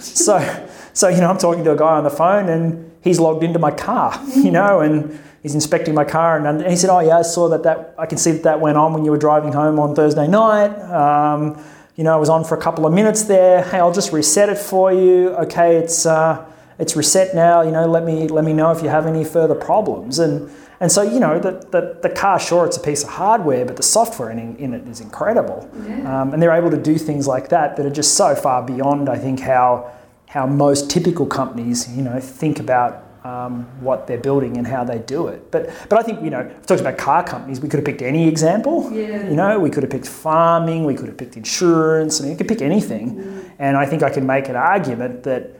so, 0.00 0.68
so 0.94 1.08
you 1.08 1.20
know, 1.20 1.30
I'm 1.30 1.38
talking 1.38 1.62
to 1.64 1.72
a 1.72 1.76
guy 1.76 1.96
on 1.96 2.02
the 2.02 2.10
phone, 2.10 2.48
and 2.48 2.90
he's 3.02 3.20
logged 3.20 3.44
into 3.44 3.58
my 3.58 3.70
car, 3.70 4.20
you 4.36 4.50
know, 4.50 4.80
and 4.80 5.20
he's 5.42 5.54
inspecting 5.54 5.94
my 5.94 6.04
car 6.04 6.44
and, 6.44 6.66
he 6.66 6.76
said, 6.76 6.90
"Oh 6.90 7.00
yeah, 7.00 7.18
I 7.18 7.22
saw 7.22 7.48
that 7.48 7.62
that 7.62 7.94
I 7.98 8.06
can 8.06 8.18
see 8.18 8.32
that 8.32 8.42
that 8.42 8.60
went 8.60 8.76
on 8.76 8.92
when 8.92 9.04
you 9.04 9.10
were 9.10 9.18
driving 9.18 9.52
home 9.52 9.78
on 9.78 9.94
Thursday 9.94 10.26
night. 10.26 10.72
Um, 10.90 11.62
you 11.96 12.04
know, 12.04 12.12
I 12.12 12.16
was 12.16 12.28
on 12.28 12.44
for 12.44 12.56
a 12.56 12.60
couple 12.60 12.86
of 12.86 12.92
minutes 12.92 13.24
there. 13.24 13.62
Hey, 13.64 13.78
I'll 13.78 13.92
just 13.92 14.12
reset 14.12 14.48
it 14.48 14.58
for 14.58 14.92
you. 14.92 15.30
Okay, 15.30 15.76
it's 15.76 16.06
uh, 16.06 16.44
it's 16.78 16.96
reset 16.96 17.34
now. 17.34 17.62
You 17.62 17.72
know, 17.72 17.86
let 17.86 18.04
me 18.04 18.28
let 18.28 18.44
me 18.44 18.52
know 18.52 18.70
if 18.70 18.82
you 18.82 18.88
have 18.88 19.06
any 19.06 19.24
further 19.24 19.54
problems." 19.54 20.18
And 20.18 20.50
and 20.80 20.92
so 20.92 21.02
you 21.02 21.18
know, 21.18 21.38
the, 21.38 21.52
the, 21.70 21.98
the 22.02 22.10
car, 22.14 22.38
sure, 22.38 22.64
it's 22.64 22.76
a 22.76 22.80
piece 22.80 23.02
of 23.02 23.10
hardware, 23.10 23.64
but 23.64 23.76
the 23.76 23.82
software 23.82 24.30
in, 24.30 24.56
in 24.56 24.74
it 24.74 24.86
is 24.86 25.00
incredible. 25.00 25.68
Yeah. 25.86 26.22
Um, 26.22 26.32
and 26.32 26.40
they're 26.40 26.52
able 26.52 26.70
to 26.70 26.80
do 26.80 26.98
things 26.98 27.26
like 27.26 27.48
that 27.48 27.76
that 27.76 27.84
are 27.84 27.90
just 27.90 28.14
so 28.14 28.36
far 28.36 28.62
beyond, 28.62 29.08
I 29.08 29.18
think, 29.18 29.40
how 29.40 29.90
how 30.28 30.46
most 30.46 30.90
typical 30.90 31.26
companies, 31.26 31.90
you 31.96 32.02
know, 32.02 32.20
think 32.20 32.60
about 32.60 33.07
um, 33.24 33.64
what 33.80 34.06
they're 34.06 34.18
building 34.18 34.56
and 34.56 34.66
how 34.66 34.84
they 34.84 34.98
do 34.98 35.28
it. 35.28 35.50
But 35.50 35.70
but 35.88 35.98
I 35.98 36.02
think 36.02 36.22
you 36.22 36.30
know, 36.30 36.40
I've 36.40 36.66
talked 36.66 36.80
about 36.80 36.98
car 36.98 37.24
companies. 37.24 37.60
We 37.60 37.68
could 37.68 37.78
have 37.78 37.84
picked 37.84 38.02
any 38.02 38.28
example. 38.28 38.90
Yeah. 38.92 39.28
You 39.28 39.36
know, 39.36 39.58
we 39.58 39.70
could 39.70 39.82
have 39.82 39.90
picked 39.90 40.08
farming. 40.08 40.84
We 40.84 40.94
could 40.94 41.08
have 41.08 41.16
picked 41.16 41.36
insurance. 41.36 42.20
I 42.20 42.24
mean, 42.24 42.32
you 42.32 42.38
could 42.38 42.48
pick 42.48 42.62
anything. 42.62 43.16
Mm. 43.16 43.50
And 43.58 43.76
I 43.76 43.86
think 43.86 44.02
I 44.02 44.10
can 44.10 44.26
make 44.26 44.48
an 44.48 44.56
argument 44.56 45.24
that 45.24 45.58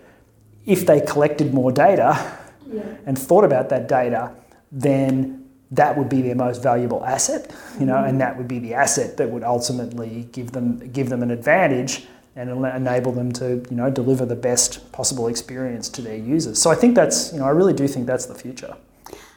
if 0.66 0.86
they 0.86 1.00
collected 1.00 1.52
more 1.52 1.72
data 1.72 2.38
yeah. 2.70 2.82
and 3.06 3.18
thought 3.18 3.44
about 3.44 3.68
that 3.70 3.88
data, 3.88 4.32
then 4.70 5.44
that 5.70 5.96
would 5.96 6.08
be 6.08 6.22
their 6.22 6.34
most 6.34 6.62
valuable 6.62 7.04
asset. 7.04 7.52
You 7.80 7.86
know, 7.86 7.94
mm. 7.94 8.08
and 8.08 8.20
that 8.20 8.36
would 8.36 8.48
be 8.48 8.58
the 8.58 8.74
asset 8.74 9.16
that 9.16 9.30
would 9.30 9.44
ultimately 9.44 10.28
give 10.32 10.52
them 10.52 10.78
give 10.92 11.08
them 11.08 11.22
an 11.22 11.30
advantage 11.30 12.06
and 12.36 12.50
enable 12.50 13.12
them 13.12 13.32
to 13.32 13.64
you 13.70 13.76
know 13.76 13.90
deliver 13.90 14.24
the 14.24 14.36
best 14.36 14.90
possible 14.92 15.28
experience 15.28 15.88
to 15.90 16.02
their 16.02 16.16
users. 16.16 16.60
So 16.60 16.70
I 16.70 16.74
think 16.74 16.94
that's 16.94 17.32
you 17.32 17.38
know 17.38 17.46
I 17.46 17.50
really 17.50 17.72
do 17.72 17.88
think 17.88 18.06
that's 18.06 18.26
the 18.26 18.34
future. 18.34 18.76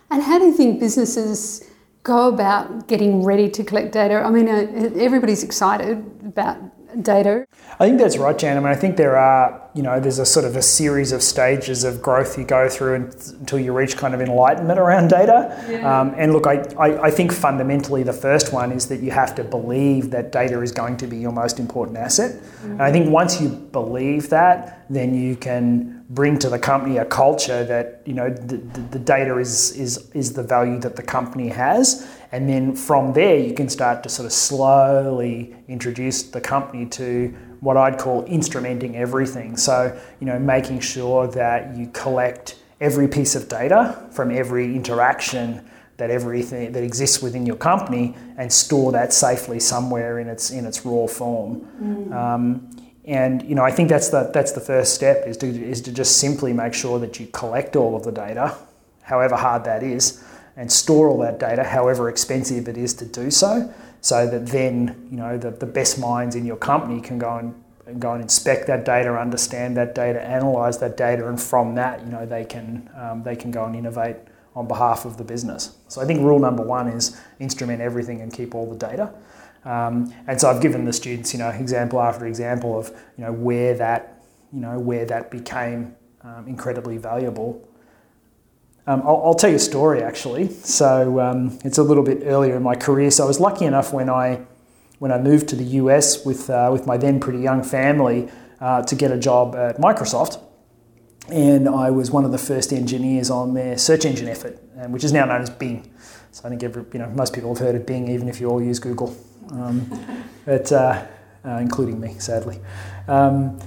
And 0.09 0.21
how 0.21 0.37
do 0.37 0.45
you 0.45 0.53
think 0.53 0.79
businesses 0.79 1.69
go 2.03 2.27
about 2.27 2.87
getting 2.87 3.23
ready 3.23 3.49
to 3.49 3.63
collect 3.63 3.93
data? 3.93 4.15
I 4.15 4.29
mean, 4.29 4.49
uh, 4.49 4.91
everybody's 4.99 5.43
excited 5.43 6.03
about 6.25 6.57
data. 7.01 7.45
I 7.79 7.87
think 7.87 7.99
that's 7.99 8.17
right, 8.17 8.37
Jan. 8.37 8.57
I 8.57 8.59
mean, 8.59 8.69
I 8.69 8.75
think 8.75 8.97
there 8.97 9.17
are, 9.17 9.69
you 9.73 9.81
know, 9.81 9.99
there's 9.99 10.19
a 10.19 10.25
sort 10.25 10.45
of 10.45 10.55
a 10.55 10.61
series 10.61 11.11
of 11.11 11.23
stages 11.23 11.83
of 11.83 12.01
growth 12.01 12.37
you 12.37 12.43
go 12.43 12.69
through 12.69 12.95
until 12.95 13.59
you 13.59 13.73
reach 13.73 13.97
kind 13.97 14.13
of 14.13 14.21
enlightenment 14.21 14.79
around 14.79 15.09
data. 15.09 15.65
Yeah. 15.69 16.01
Um, 16.01 16.13
and 16.17 16.33
look, 16.33 16.47
I, 16.47 16.63
I, 16.77 17.03
I, 17.03 17.11
think 17.11 17.31
fundamentally 17.31 18.03
the 18.03 18.13
first 18.13 18.53
one 18.53 18.71
is 18.71 18.87
that 18.87 19.01
you 19.01 19.11
have 19.11 19.33
to 19.35 19.43
believe 19.43 20.11
that 20.11 20.31
data 20.31 20.61
is 20.61 20.71
going 20.71 20.97
to 20.97 21.07
be 21.07 21.17
your 21.17 21.31
most 21.31 21.59
important 21.59 21.97
asset. 21.97 22.35
Mm-hmm. 22.35 22.71
And 22.71 22.81
I 22.81 22.91
think 22.91 23.09
once 23.09 23.41
you 23.41 23.49
believe 23.49 24.29
that, 24.29 24.85
then 24.89 25.15
you 25.15 25.35
can 25.35 26.00
bring 26.11 26.37
to 26.37 26.49
the 26.49 26.59
company 26.59 26.97
a 26.97 27.05
culture 27.05 27.63
that 27.63 28.01
you 28.05 28.13
know 28.13 28.29
the, 28.29 28.57
the, 28.57 28.81
the, 28.81 28.99
data 28.99 29.37
is, 29.37 29.71
is 29.77 30.11
is 30.13 30.33
the 30.33 30.43
value 30.43 30.77
that 30.79 30.95
the 30.95 31.03
company 31.03 31.47
has. 31.47 32.07
And 32.33 32.49
then 32.49 32.75
from 32.75 33.13
there 33.13 33.37
you 33.37 33.53
can 33.53 33.69
start 33.69 34.03
to 34.03 34.09
sort 34.09 34.25
of 34.25 34.33
slowly 34.33 35.55
introduce 35.67 36.23
the 36.23 36.41
company 36.41 36.85
to 36.87 37.33
what 37.61 37.77
I'd 37.77 37.97
call 37.97 38.23
instrumenting 38.25 38.95
everything. 38.95 39.55
So 39.55 39.97
you 40.19 40.27
know 40.27 40.37
making 40.37 40.81
sure 40.81 41.27
that 41.27 41.77
you 41.77 41.87
collect 41.87 42.57
every 42.81 43.07
piece 43.07 43.35
of 43.35 43.47
data 43.47 44.09
from 44.11 44.31
every 44.31 44.75
interaction 44.75 45.69
that 45.95 46.09
everything 46.09 46.71
that 46.71 46.83
exists 46.83 47.21
within 47.21 47.45
your 47.45 47.55
company 47.55 48.15
and 48.37 48.51
store 48.51 48.91
that 48.91 49.13
safely 49.13 49.59
somewhere 49.59 50.19
in 50.19 50.27
its 50.27 50.51
in 50.51 50.65
its 50.65 50.85
raw 50.85 51.07
form. 51.07 51.61
Mm. 51.81 52.11
um, 52.13 52.80
and 53.05 53.41
you 53.43 53.55
know, 53.55 53.63
I 53.63 53.71
think 53.71 53.89
that's 53.89 54.09
the 54.09 54.29
that's 54.33 54.51
the 54.51 54.61
first 54.61 54.93
step 54.93 55.25
is 55.27 55.37
to 55.37 55.47
is 55.47 55.81
to 55.81 55.91
just 55.91 56.17
simply 56.17 56.53
make 56.53 56.73
sure 56.73 56.99
that 56.99 57.19
you 57.19 57.27
collect 57.27 57.75
all 57.75 57.95
of 57.95 58.03
the 58.03 58.11
data, 58.11 58.55
however 59.01 59.35
hard 59.35 59.63
that 59.65 59.81
is, 59.81 60.23
and 60.55 60.71
store 60.71 61.09
all 61.09 61.17
that 61.19 61.39
data, 61.39 61.63
however 61.63 62.09
expensive 62.09 62.67
it 62.67 62.77
is 62.77 62.93
to 62.95 63.05
do 63.05 63.31
so, 63.31 63.73
so 64.01 64.27
that 64.27 64.47
then 64.47 65.07
you 65.09 65.17
know 65.17 65.37
the, 65.37 65.51
the 65.51 65.65
best 65.65 65.99
minds 65.99 66.35
in 66.35 66.45
your 66.45 66.57
company 66.57 67.01
can 67.01 67.17
go 67.17 67.37
and, 67.37 67.55
and 67.87 67.99
go 67.99 68.13
and 68.13 68.21
inspect 68.21 68.67
that 68.67 68.85
data, 68.85 69.17
understand 69.17 69.75
that 69.77 69.95
data, 69.95 70.21
analyze 70.21 70.77
that 70.77 70.95
data, 70.95 71.27
and 71.27 71.41
from 71.41 71.73
that, 71.75 72.01
you 72.05 72.11
know, 72.11 72.27
they 72.27 72.45
can 72.45 72.87
um, 72.95 73.23
they 73.23 73.35
can 73.35 73.49
go 73.49 73.65
and 73.65 73.75
innovate 73.75 74.17
on 74.55 74.67
behalf 74.67 75.05
of 75.05 75.17
the 75.17 75.23
business. 75.23 75.75
So 75.87 76.01
I 76.01 76.05
think 76.05 76.21
rule 76.21 76.39
number 76.39 76.61
one 76.61 76.87
is 76.89 77.19
instrument 77.39 77.81
everything 77.81 78.21
and 78.21 78.31
keep 78.31 78.53
all 78.53 78.69
the 78.69 78.77
data. 78.77 79.11
Um, 79.63 80.13
and 80.27 80.41
so 80.41 80.49
I've 80.49 80.61
given 80.61 80.85
the 80.85 80.93
students, 80.93 81.33
you 81.33 81.39
know, 81.39 81.49
example 81.49 82.01
after 82.01 82.25
example 82.25 82.77
of, 82.77 82.89
you 83.17 83.23
know, 83.23 83.31
where 83.31 83.75
that, 83.75 84.23
you 84.51 84.59
know, 84.59 84.79
where 84.79 85.05
that 85.05 85.29
became 85.29 85.95
um, 86.23 86.47
incredibly 86.47 86.97
valuable. 86.97 87.67
Um, 88.87 89.01
I'll, 89.03 89.21
I'll, 89.23 89.33
tell 89.35 89.51
you 89.51 89.57
a 89.57 89.59
story 89.59 90.01
actually. 90.01 90.49
So 90.49 91.19
um, 91.19 91.59
it's 91.63 91.77
a 91.77 91.83
little 91.83 92.03
bit 92.03 92.23
earlier 92.23 92.55
in 92.55 92.63
my 92.63 92.75
career. 92.75 93.11
So 93.11 93.23
I 93.23 93.27
was 93.27 93.39
lucky 93.39 93.65
enough 93.65 93.93
when 93.93 94.09
I, 94.09 94.41
when 94.97 95.11
I 95.11 95.19
moved 95.19 95.47
to 95.49 95.55
the 95.55 95.63
US 95.63 96.25
with, 96.25 96.49
uh, 96.49 96.69
with 96.71 96.87
my 96.87 96.97
then 96.97 97.19
pretty 97.19 97.39
young 97.39 97.61
family 97.61 98.29
uh, 98.59 98.81
to 98.83 98.95
get 98.95 99.11
a 99.11 99.17
job 99.17 99.55
at 99.55 99.77
Microsoft. 99.77 100.41
And 101.29 101.69
I 101.69 101.91
was 101.91 102.09
one 102.09 102.25
of 102.25 102.31
the 102.31 102.39
first 102.39 102.73
engineers 102.73 103.29
on 103.29 103.53
their 103.53 103.77
search 103.77 104.05
engine 104.05 104.27
effort, 104.27 104.59
which 104.87 105.03
is 105.03 105.13
now 105.13 105.25
known 105.25 105.41
as 105.41 105.51
Bing. 105.51 105.93
So 106.31 106.45
I 106.45 106.49
think 106.49 106.63
every, 106.63 106.83
you 106.93 106.99
know, 106.99 107.09
most 107.09 107.33
people 107.33 107.53
have 107.53 107.63
heard 107.63 107.75
of 107.75 107.85
Bing, 107.85 108.09
even 108.09 108.27
if 108.27 108.41
you 108.41 108.49
all 108.49 108.61
use 108.61 108.79
Google 108.79 109.15
um, 109.51 110.25
but, 110.45 110.71
uh, 110.71 111.05
uh, 111.45 111.57
including 111.57 111.99
me, 111.99 112.15
sadly. 112.19 112.59
Um, 113.07 113.59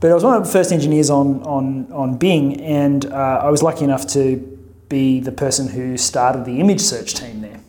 but 0.00 0.10
I 0.10 0.14
was 0.14 0.24
one 0.24 0.36
of 0.36 0.44
the 0.44 0.52
first 0.52 0.72
engineers 0.72 1.08
on, 1.08 1.42
on, 1.44 1.90
on 1.92 2.18
Bing, 2.18 2.60
and 2.60 3.06
uh, 3.06 3.40
I 3.42 3.50
was 3.50 3.62
lucky 3.62 3.84
enough 3.84 4.06
to 4.08 4.36
be 4.88 5.20
the 5.20 5.32
person 5.32 5.68
who 5.68 5.96
started 5.96 6.44
the 6.44 6.60
image 6.60 6.80
search 6.80 7.14
team 7.14 7.40
there. 7.40 7.60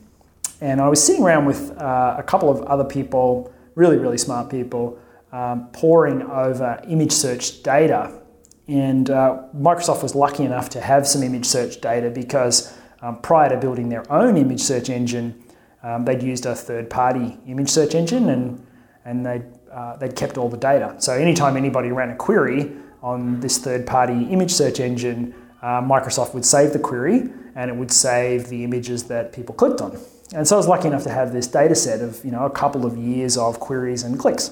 And 0.59 0.81
I 0.81 0.89
was 0.89 1.03
sitting 1.03 1.23
around 1.23 1.45
with 1.45 1.71
uh, 1.79 2.15
a 2.17 2.23
couple 2.23 2.49
of 2.49 2.61
other 2.63 2.83
people, 2.83 3.53
really, 3.75 3.97
really 3.97 4.17
smart 4.17 4.49
people, 4.49 4.99
um, 5.31 5.67
poring 5.71 6.23
over 6.23 6.81
image 6.87 7.11
search 7.11 7.63
data. 7.63 8.21
And 8.67 9.09
uh, 9.09 9.43
Microsoft 9.55 10.03
was 10.03 10.15
lucky 10.15 10.43
enough 10.43 10.69
to 10.71 10.81
have 10.81 11.07
some 11.07 11.23
image 11.23 11.45
search 11.45 11.79
data 11.79 12.09
because 12.09 12.75
um, 13.01 13.21
prior 13.21 13.49
to 13.49 13.57
building 13.57 13.89
their 13.89 14.11
own 14.11 14.35
image 14.35 14.61
search 14.61 14.89
engine, 14.89 15.43
um, 15.83 16.05
they'd 16.05 16.23
used 16.23 16.45
a 16.45 16.55
third 16.55 16.89
party 16.89 17.37
image 17.47 17.69
search 17.69 17.95
engine 17.95 18.29
and, 18.29 18.65
and 19.05 19.25
they'd, 19.25 19.45
uh, 19.71 19.95
they'd 19.97 20.15
kept 20.15 20.37
all 20.37 20.49
the 20.49 20.57
data. 20.57 20.95
So 20.99 21.13
anytime 21.13 21.55
anybody 21.55 21.91
ran 21.91 22.09
a 22.09 22.15
query 22.15 22.71
on 23.01 23.39
this 23.39 23.57
third 23.57 23.85
party 23.85 24.23
image 24.25 24.51
search 24.51 24.79
engine, 24.79 25.33
uh, 25.61 25.81
Microsoft 25.81 26.33
would 26.33 26.45
save 26.45 26.73
the 26.73 26.79
query 26.79 27.29
and 27.55 27.69
it 27.71 27.75
would 27.75 27.91
save 27.91 28.47
the 28.47 28.63
images 28.63 29.05
that 29.05 29.33
people 29.33 29.53
clicked 29.55 29.81
on. 29.81 29.97
And 30.33 30.47
so 30.47 30.55
I 30.55 30.57
was 30.57 30.67
lucky 30.67 30.87
enough 30.87 31.03
to 31.03 31.09
have 31.09 31.31
this 31.31 31.47
data 31.47 31.75
set 31.75 32.01
of 32.01 32.23
you 32.25 32.31
know, 32.31 32.45
a 32.45 32.49
couple 32.49 32.85
of 32.85 32.97
years 32.97 33.37
of 33.37 33.59
queries 33.59 34.03
and 34.03 34.19
clicks. 34.19 34.51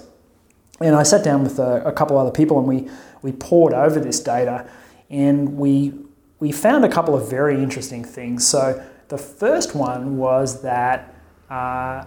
And 0.79 0.95
I 0.95 1.03
sat 1.03 1.23
down 1.23 1.43
with 1.43 1.59
a, 1.59 1.85
a 1.85 1.91
couple 1.91 2.17
other 2.17 2.31
people 2.31 2.59
and 2.59 2.67
we, 2.67 2.89
we 3.21 3.31
pored 3.31 3.73
over 3.73 3.99
this 3.99 4.19
data 4.19 4.69
and 5.09 5.57
we, 5.57 5.93
we 6.39 6.51
found 6.51 6.85
a 6.85 6.89
couple 6.89 7.15
of 7.15 7.29
very 7.29 7.61
interesting 7.61 8.03
things. 8.03 8.45
So 8.47 8.83
the 9.07 9.17
first 9.17 9.75
one 9.75 10.17
was 10.17 10.61
that 10.63 11.14
uh, 11.49 12.05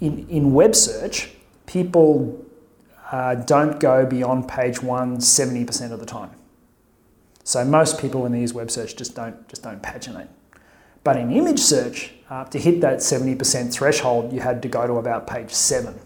in, 0.00 0.28
in 0.28 0.52
web 0.52 0.74
search, 0.74 1.30
people 1.66 2.44
uh, 3.10 3.34
don't 3.34 3.80
go 3.80 4.06
beyond 4.06 4.48
page 4.48 4.82
one 4.82 5.18
70% 5.18 5.92
of 5.92 6.00
the 6.00 6.06
time. 6.06 6.30
So 7.44 7.64
most 7.64 7.98
people 7.98 8.22
when 8.22 8.32
they 8.32 8.40
use 8.40 8.52
web 8.52 8.70
search 8.70 8.96
just 8.96 9.14
don't, 9.16 9.48
just 9.48 9.62
don't 9.62 9.82
paginate. 9.82 10.28
But 11.04 11.16
in 11.16 11.32
image 11.32 11.60
search, 11.60 12.12
uh, 12.28 12.44
to 12.44 12.58
hit 12.58 12.82
that 12.82 12.98
70% 12.98 13.72
threshold, 13.72 14.32
you 14.32 14.40
had 14.40 14.60
to 14.62 14.68
go 14.68 14.86
to 14.86 14.94
about 14.94 15.26
page 15.26 15.50
seven. 15.50 15.98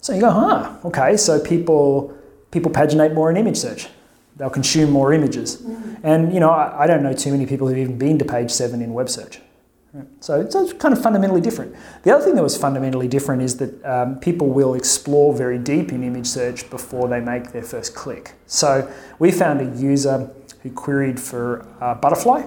So 0.00 0.14
you 0.14 0.20
go, 0.20 0.30
huh, 0.30 0.76
okay, 0.84 1.16
so 1.16 1.40
people, 1.40 2.16
people 2.52 2.70
paginate 2.70 3.12
more 3.12 3.28
in 3.30 3.36
image 3.36 3.56
search. 3.56 3.88
They'll 4.36 4.50
consume 4.50 4.90
more 4.90 5.12
images. 5.12 5.56
Mm. 5.56 6.00
And, 6.04 6.32
you 6.32 6.38
know, 6.38 6.50
I, 6.50 6.84
I 6.84 6.86
don't 6.86 7.02
know 7.02 7.12
too 7.12 7.32
many 7.32 7.46
people 7.46 7.66
who've 7.66 7.78
even 7.78 7.98
been 7.98 8.18
to 8.18 8.24
page 8.24 8.52
seven 8.52 8.82
in 8.82 8.94
web 8.94 9.08
search. 9.08 9.40
So, 10.20 10.46
so, 10.50 10.62
it's 10.62 10.72
kind 10.74 10.92
of 10.92 11.02
fundamentally 11.02 11.40
different. 11.40 11.74
The 12.02 12.14
other 12.14 12.22
thing 12.22 12.34
that 12.34 12.42
was 12.42 12.56
fundamentally 12.56 13.08
different 13.08 13.40
is 13.40 13.56
that 13.58 13.84
um, 13.84 14.20
people 14.20 14.48
will 14.48 14.74
explore 14.74 15.34
very 15.34 15.58
deep 15.58 15.90
in 15.90 16.04
image 16.04 16.26
search 16.26 16.68
before 16.68 17.08
they 17.08 17.20
make 17.20 17.52
their 17.52 17.62
first 17.62 17.94
click. 17.94 18.34
So 18.46 18.92
we 19.18 19.30
found 19.30 19.60
a 19.62 19.80
user 19.80 20.30
who 20.62 20.70
queried 20.70 21.18
for 21.18 21.66
uh, 21.80 21.94
butterfly, 21.94 22.46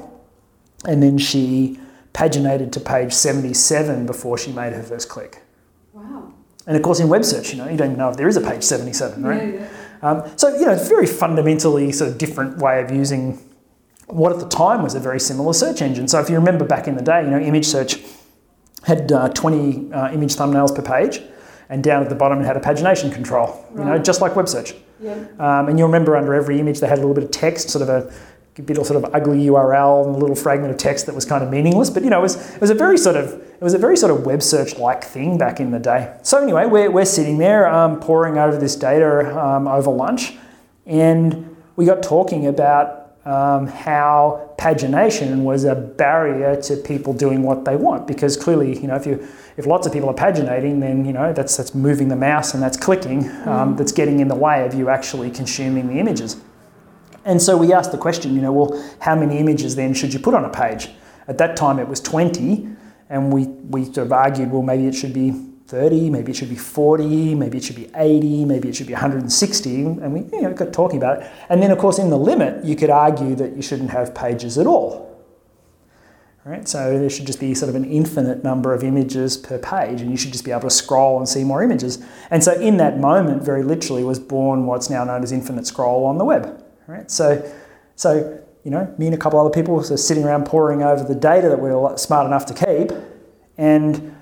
and 0.85 1.01
then 1.01 1.17
she 1.17 1.79
paginated 2.13 2.71
to 2.73 2.79
page 2.79 3.13
77 3.13 4.05
before 4.05 4.37
she 4.37 4.51
made 4.51 4.73
her 4.73 4.83
first 4.83 5.09
click. 5.09 5.41
Wow. 5.93 6.33
And 6.67 6.75
of 6.75 6.83
course, 6.83 6.99
in 6.99 7.09
web 7.09 7.25
search, 7.25 7.51
you 7.51 7.57
know, 7.57 7.67
you 7.67 7.77
don't 7.77 7.87
even 7.87 7.97
know 7.97 8.09
if 8.09 8.17
there 8.17 8.27
is 8.27 8.37
a 8.37 8.41
page 8.41 8.63
77, 8.63 9.23
right? 9.23 9.53
Yeah, 9.53 9.59
yeah. 9.59 9.67
Um, 10.01 10.31
so, 10.37 10.49
you 10.55 10.65
know, 10.65 10.73
it's 10.73 10.85
a 10.85 10.89
very 10.89 11.07
fundamentally 11.07 11.91
sort 11.91 12.11
of 12.11 12.17
different 12.17 12.57
way 12.57 12.81
of 12.81 12.91
using 12.91 13.48
what 14.09 14.31
at 14.31 14.39
the 14.39 14.47
time 14.47 14.81
was 14.81 14.95
a 14.95 14.99
very 14.99 15.19
similar 15.19 15.53
search 15.53 15.81
engine. 15.81 16.07
So 16.07 16.19
if 16.19 16.29
you 16.29 16.35
remember 16.35 16.65
back 16.65 16.87
in 16.87 16.95
the 16.95 17.03
day, 17.03 17.23
you 17.23 17.29
know, 17.29 17.39
image 17.39 17.65
search 17.65 17.99
had 18.83 19.11
uh, 19.11 19.29
20 19.29 19.93
uh, 19.93 20.11
image 20.11 20.35
thumbnails 20.35 20.73
per 20.75 20.81
page, 20.81 21.21
and 21.69 21.83
down 21.83 22.01
at 22.01 22.09
the 22.09 22.15
bottom 22.15 22.41
it 22.41 22.45
had 22.45 22.57
a 22.57 22.59
pagination 22.59 23.13
control, 23.13 23.65
right. 23.71 23.85
you 23.85 23.91
know, 23.91 23.97
just 23.99 24.21
like 24.21 24.35
web 24.35 24.49
search. 24.49 24.73
Yeah. 24.99 25.13
Um, 25.39 25.69
and 25.69 25.77
you'll 25.77 25.87
remember 25.87 26.17
under 26.17 26.33
every 26.33 26.59
image 26.59 26.79
they 26.79 26.87
had 26.87 26.97
a 26.97 27.01
little 27.01 27.13
bit 27.13 27.23
of 27.23 27.31
text, 27.31 27.69
sort 27.69 27.83
of 27.83 27.89
a, 27.89 28.11
a 28.57 28.61
bit 28.61 28.77
of 28.77 28.85
sort 28.85 29.03
of 29.03 29.13
ugly 29.13 29.45
URL 29.45 30.05
and 30.05 30.15
a 30.15 30.17
little 30.17 30.35
fragment 30.35 30.71
of 30.71 30.77
text 30.77 31.05
that 31.05 31.15
was 31.15 31.25
kind 31.25 31.43
of 31.43 31.49
meaningless. 31.49 31.89
But 31.89 32.03
you 32.03 32.09
know, 32.09 32.19
it 32.19 32.23
was, 32.23 32.55
it 32.55 32.61
was 32.61 32.69
a 32.69 32.75
very 32.75 32.97
sort 32.97 33.15
of 33.15 33.33
it 33.33 33.61
was 33.61 33.73
a 33.73 33.77
very 33.77 33.95
sort 33.95 34.11
of 34.11 34.25
web 34.25 34.41
search 34.41 34.77
like 34.77 35.03
thing 35.03 35.37
back 35.37 35.59
in 35.59 35.71
the 35.71 35.79
day. 35.79 36.17
So 36.23 36.41
anyway, 36.41 36.65
we're, 36.65 36.89
we're 36.89 37.05
sitting 37.05 37.37
there 37.37 37.67
um, 37.67 37.99
poring 37.99 38.37
over 38.37 38.57
this 38.57 38.75
data 38.75 39.37
um, 39.39 39.67
over 39.67 39.91
lunch, 39.91 40.33
and 40.85 41.55
we 41.75 41.85
got 41.85 42.01
talking 42.01 42.47
about 42.47 42.98
um, 43.29 43.67
how 43.67 44.49
pagination 44.57 45.43
was 45.43 45.63
a 45.63 45.75
barrier 45.75 46.59
to 46.63 46.75
people 46.75 47.13
doing 47.13 47.43
what 47.43 47.63
they 47.63 47.75
want. 47.75 48.07
Because 48.07 48.35
clearly 48.35 48.79
you 48.79 48.87
know 48.87 48.95
if 48.95 49.05
you 49.05 49.25
if 49.55 49.67
lots 49.67 49.85
of 49.85 49.93
people 49.93 50.09
are 50.09 50.15
paginating 50.15 50.79
then 50.79 51.05
you 51.05 51.13
know 51.13 51.31
that's 51.31 51.55
that's 51.55 51.75
moving 51.75 52.07
the 52.07 52.15
mouse 52.15 52.55
and 52.55 52.63
that's 52.63 52.75
clicking 52.75 53.29
um, 53.47 53.75
mm. 53.75 53.77
that's 53.77 53.91
getting 53.91 54.19
in 54.19 54.27
the 54.27 54.35
way 54.35 54.65
of 54.65 54.73
you 54.73 54.89
actually 54.89 55.29
consuming 55.29 55.87
the 55.87 55.99
images. 55.99 56.37
And 57.23 57.39
so 57.39 57.55
we 57.55 57.71
asked 57.71 57.91
the 57.91 57.97
question 57.99 58.33
you 58.33 58.41
know 58.41 58.51
well 58.51 58.95
how 58.99 59.15
many 59.15 59.37
images 59.37 59.75
then 59.75 59.93
should 59.93 60.11
you 60.11 60.19
put 60.19 60.33
on 60.33 60.43
a 60.43 60.49
page? 60.49 60.89
At 61.27 61.37
that 61.37 61.55
time 61.55 61.77
it 61.77 61.87
was 61.87 62.01
20 62.01 62.67
and 63.09 63.31
we 63.31 63.45
we 63.45 63.85
sort 63.85 64.07
of 64.07 64.11
argued 64.11 64.51
well 64.51 64.63
maybe 64.63 64.87
it 64.87 64.95
should 64.95 65.13
be 65.13 65.48
30, 65.69 66.09
maybe 66.09 66.31
it 66.31 66.35
should 66.35 66.49
be 66.49 66.55
40, 66.55 67.35
maybe 67.35 67.59
it 67.59 67.63
should 67.63 67.75
be 67.75 67.89
80, 67.95 68.45
maybe 68.45 68.69
it 68.69 68.75
should 68.75 68.87
be 68.87 68.93
160, 68.93 69.75
and 69.75 70.13
we 70.13 70.21
you 70.35 70.41
know, 70.41 70.51
got 70.51 70.73
talking 70.73 70.97
about 70.97 71.21
it. 71.21 71.31
And 71.47 71.61
then, 71.61 71.69
of 71.69 71.77
course, 71.77 71.99
in 71.99 72.09
the 72.09 72.17
limit, 72.17 72.65
you 72.65 72.75
could 72.75 72.89
argue 72.89 73.35
that 73.35 73.55
you 73.55 73.61
shouldn't 73.61 73.91
have 73.91 74.15
pages 74.15 74.57
at 74.57 74.65
all. 74.65 75.05
Right? 76.43 76.67
So 76.67 76.97
there 76.97 77.09
should 77.09 77.27
just 77.27 77.39
be 77.39 77.53
sort 77.53 77.69
of 77.69 77.75
an 77.75 77.85
infinite 77.85 78.43
number 78.43 78.73
of 78.73 78.83
images 78.83 79.37
per 79.37 79.59
page, 79.59 80.01
and 80.01 80.09
you 80.09 80.17
should 80.17 80.31
just 80.31 80.43
be 80.43 80.49
able 80.49 80.61
to 80.61 80.71
scroll 80.71 81.19
and 81.19 81.29
see 81.29 81.43
more 81.43 81.61
images. 81.61 82.03
And 82.31 82.43
so, 82.43 82.53
in 82.53 82.77
that 82.77 82.97
moment, 82.97 83.43
very 83.43 83.61
literally, 83.61 84.03
was 84.03 84.17
born 84.17 84.65
what's 84.65 84.89
now 84.89 85.03
known 85.03 85.21
as 85.21 85.31
infinite 85.31 85.67
scroll 85.67 86.05
on 86.05 86.17
the 86.17 86.25
web. 86.25 86.63
Right? 86.87 87.11
So, 87.11 87.47
so 87.95 88.41
you 88.63 88.71
know, 88.71 88.91
me 88.97 89.05
and 89.05 89.13
a 89.13 89.19
couple 89.19 89.39
other 89.39 89.51
people 89.51 89.75
were 89.75 89.83
sitting 89.83 90.23
around 90.23 90.47
poring 90.47 90.81
over 90.81 91.03
the 91.03 91.13
data 91.13 91.47
that 91.49 91.59
we 91.59 91.69
were 91.69 91.95
smart 91.97 92.25
enough 92.25 92.47
to 92.47 92.53
keep, 92.55 92.91
and 93.57 94.15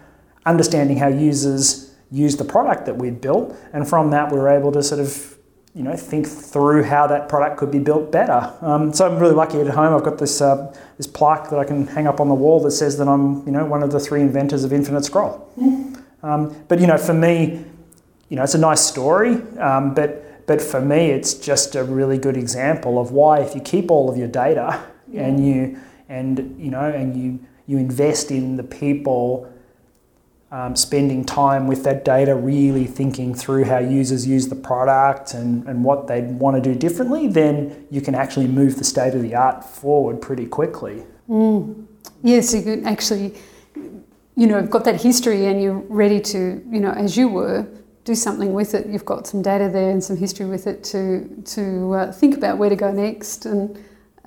understanding 0.47 0.97
how 0.97 1.07
users 1.07 1.95
use 2.11 2.37
the 2.37 2.45
product 2.45 2.85
that 2.85 2.95
we'd 2.95 3.21
built, 3.21 3.55
and 3.73 3.87
from 3.87 4.11
that 4.11 4.31
we 4.31 4.39
were 4.39 4.49
able 4.49 4.71
to 4.71 4.81
sort 4.81 5.01
of 5.01 5.37
you 5.73 5.83
know 5.83 5.95
think 5.95 6.27
through 6.27 6.83
how 6.83 7.05
that 7.05 7.29
product 7.29 7.57
could 7.57 7.69
be 7.69 7.79
built 7.79 8.11
better. 8.11 8.51
Um, 8.61 8.91
so 8.93 9.05
I'm 9.05 9.19
really 9.19 9.35
lucky 9.35 9.59
at 9.59 9.67
home. 9.67 9.93
I've 9.93 10.03
got 10.03 10.17
this 10.17 10.41
uh, 10.41 10.75
this 10.97 11.07
plaque 11.07 11.49
that 11.49 11.59
I 11.59 11.63
can 11.63 11.85
hang 11.85 12.07
up 12.07 12.19
on 12.19 12.29
the 12.29 12.35
wall 12.35 12.59
that 12.63 12.71
says 12.71 12.97
that 12.97 13.07
I'm 13.07 13.45
you 13.45 13.51
know 13.51 13.65
one 13.65 13.83
of 13.83 13.91
the 13.91 13.99
three 13.99 14.21
inventors 14.21 14.63
of 14.63 14.73
Infinite 14.73 15.05
Scroll. 15.05 15.47
Um, 16.23 16.65
but 16.67 16.79
you 16.79 16.87
know 16.87 16.97
for 16.97 17.13
me, 17.13 17.63
you 18.29 18.37
know 18.37 18.43
it's 18.43 18.55
a 18.55 18.59
nice 18.59 18.81
story, 18.81 19.35
um, 19.59 19.93
but 19.93 20.45
but 20.47 20.61
for 20.61 20.81
me, 20.81 21.11
it's 21.11 21.33
just 21.33 21.75
a 21.75 21.83
really 21.83 22.17
good 22.17 22.37
example 22.37 22.99
of 22.99 23.11
why 23.11 23.41
if 23.41 23.53
you 23.53 23.61
keep 23.61 23.91
all 23.91 24.09
of 24.09 24.17
your 24.17 24.29
data 24.29 24.83
yeah. 25.11 25.25
and 25.25 25.45
you 25.45 25.79
and 26.09 26.55
you 26.59 26.71
know 26.71 26.89
and 26.89 27.15
you 27.15 27.39
you 27.67 27.77
invest 27.77 28.31
in 28.31 28.55
the 28.55 28.63
people 28.63 29.51
um, 30.51 30.75
spending 30.75 31.25
time 31.25 31.67
with 31.67 31.83
that 31.83 32.05
data, 32.05 32.33
really 32.33 32.85
thinking 32.85 33.33
through 33.33 33.65
how 33.65 33.79
users 33.79 34.25
use 34.25 34.47
the 34.47 34.55
product 34.55 35.33
and, 35.33 35.67
and 35.67 35.83
what 35.83 36.07
they'd 36.07 36.39
want 36.39 36.55
to 36.55 36.61
do 36.61 36.77
differently, 36.77 37.27
then 37.27 37.85
you 37.91 37.99
can 38.01 38.15
actually 38.15 38.47
move 38.47 38.77
the 38.77 38.83
state 38.83 39.13
of 39.13 39.21
the 39.21 39.35
art 39.35 39.63
forward 39.63 40.21
pretty 40.21 40.45
quickly. 40.45 41.03
Mm. 41.29 41.85
Yes, 42.23 42.53
you 42.53 42.61
can 42.61 42.85
actually, 42.85 43.35
you 44.35 44.47
know, 44.47 44.65
got 44.65 44.85
that 44.85 45.01
history 45.01 45.47
and 45.47 45.61
you're 45.61 45.83
ready 45.89 46.21
to, 46.21 46.63
you 46.69 46.79
know, 46.79 46.91
as 46.91 47.17
you 47.17 47.27
were, 47.27 47.67
do 48.05 48.15
something 48.15 48.53
with 48.53 48.73
it. 48.73 48.87
You've 48.87 49.03
got 49.03 49.27
some 49.27 49.41
data 49.41 49.69
there 49.71 49.89
and 49.89 50.01
some 50.01 50.15
history 50.15 50.45
with 50.45 50.65
it 50.65 50.81
to 50.85 51.27
to 51.43 51.93
uh, 51.93 52.11
think 52.13 52.37
about 52.37 52.57
where 52.57 52.69
to 52.69 52.75
go 52.75 52.89
next 52.89 53.45
and 53.45 53.77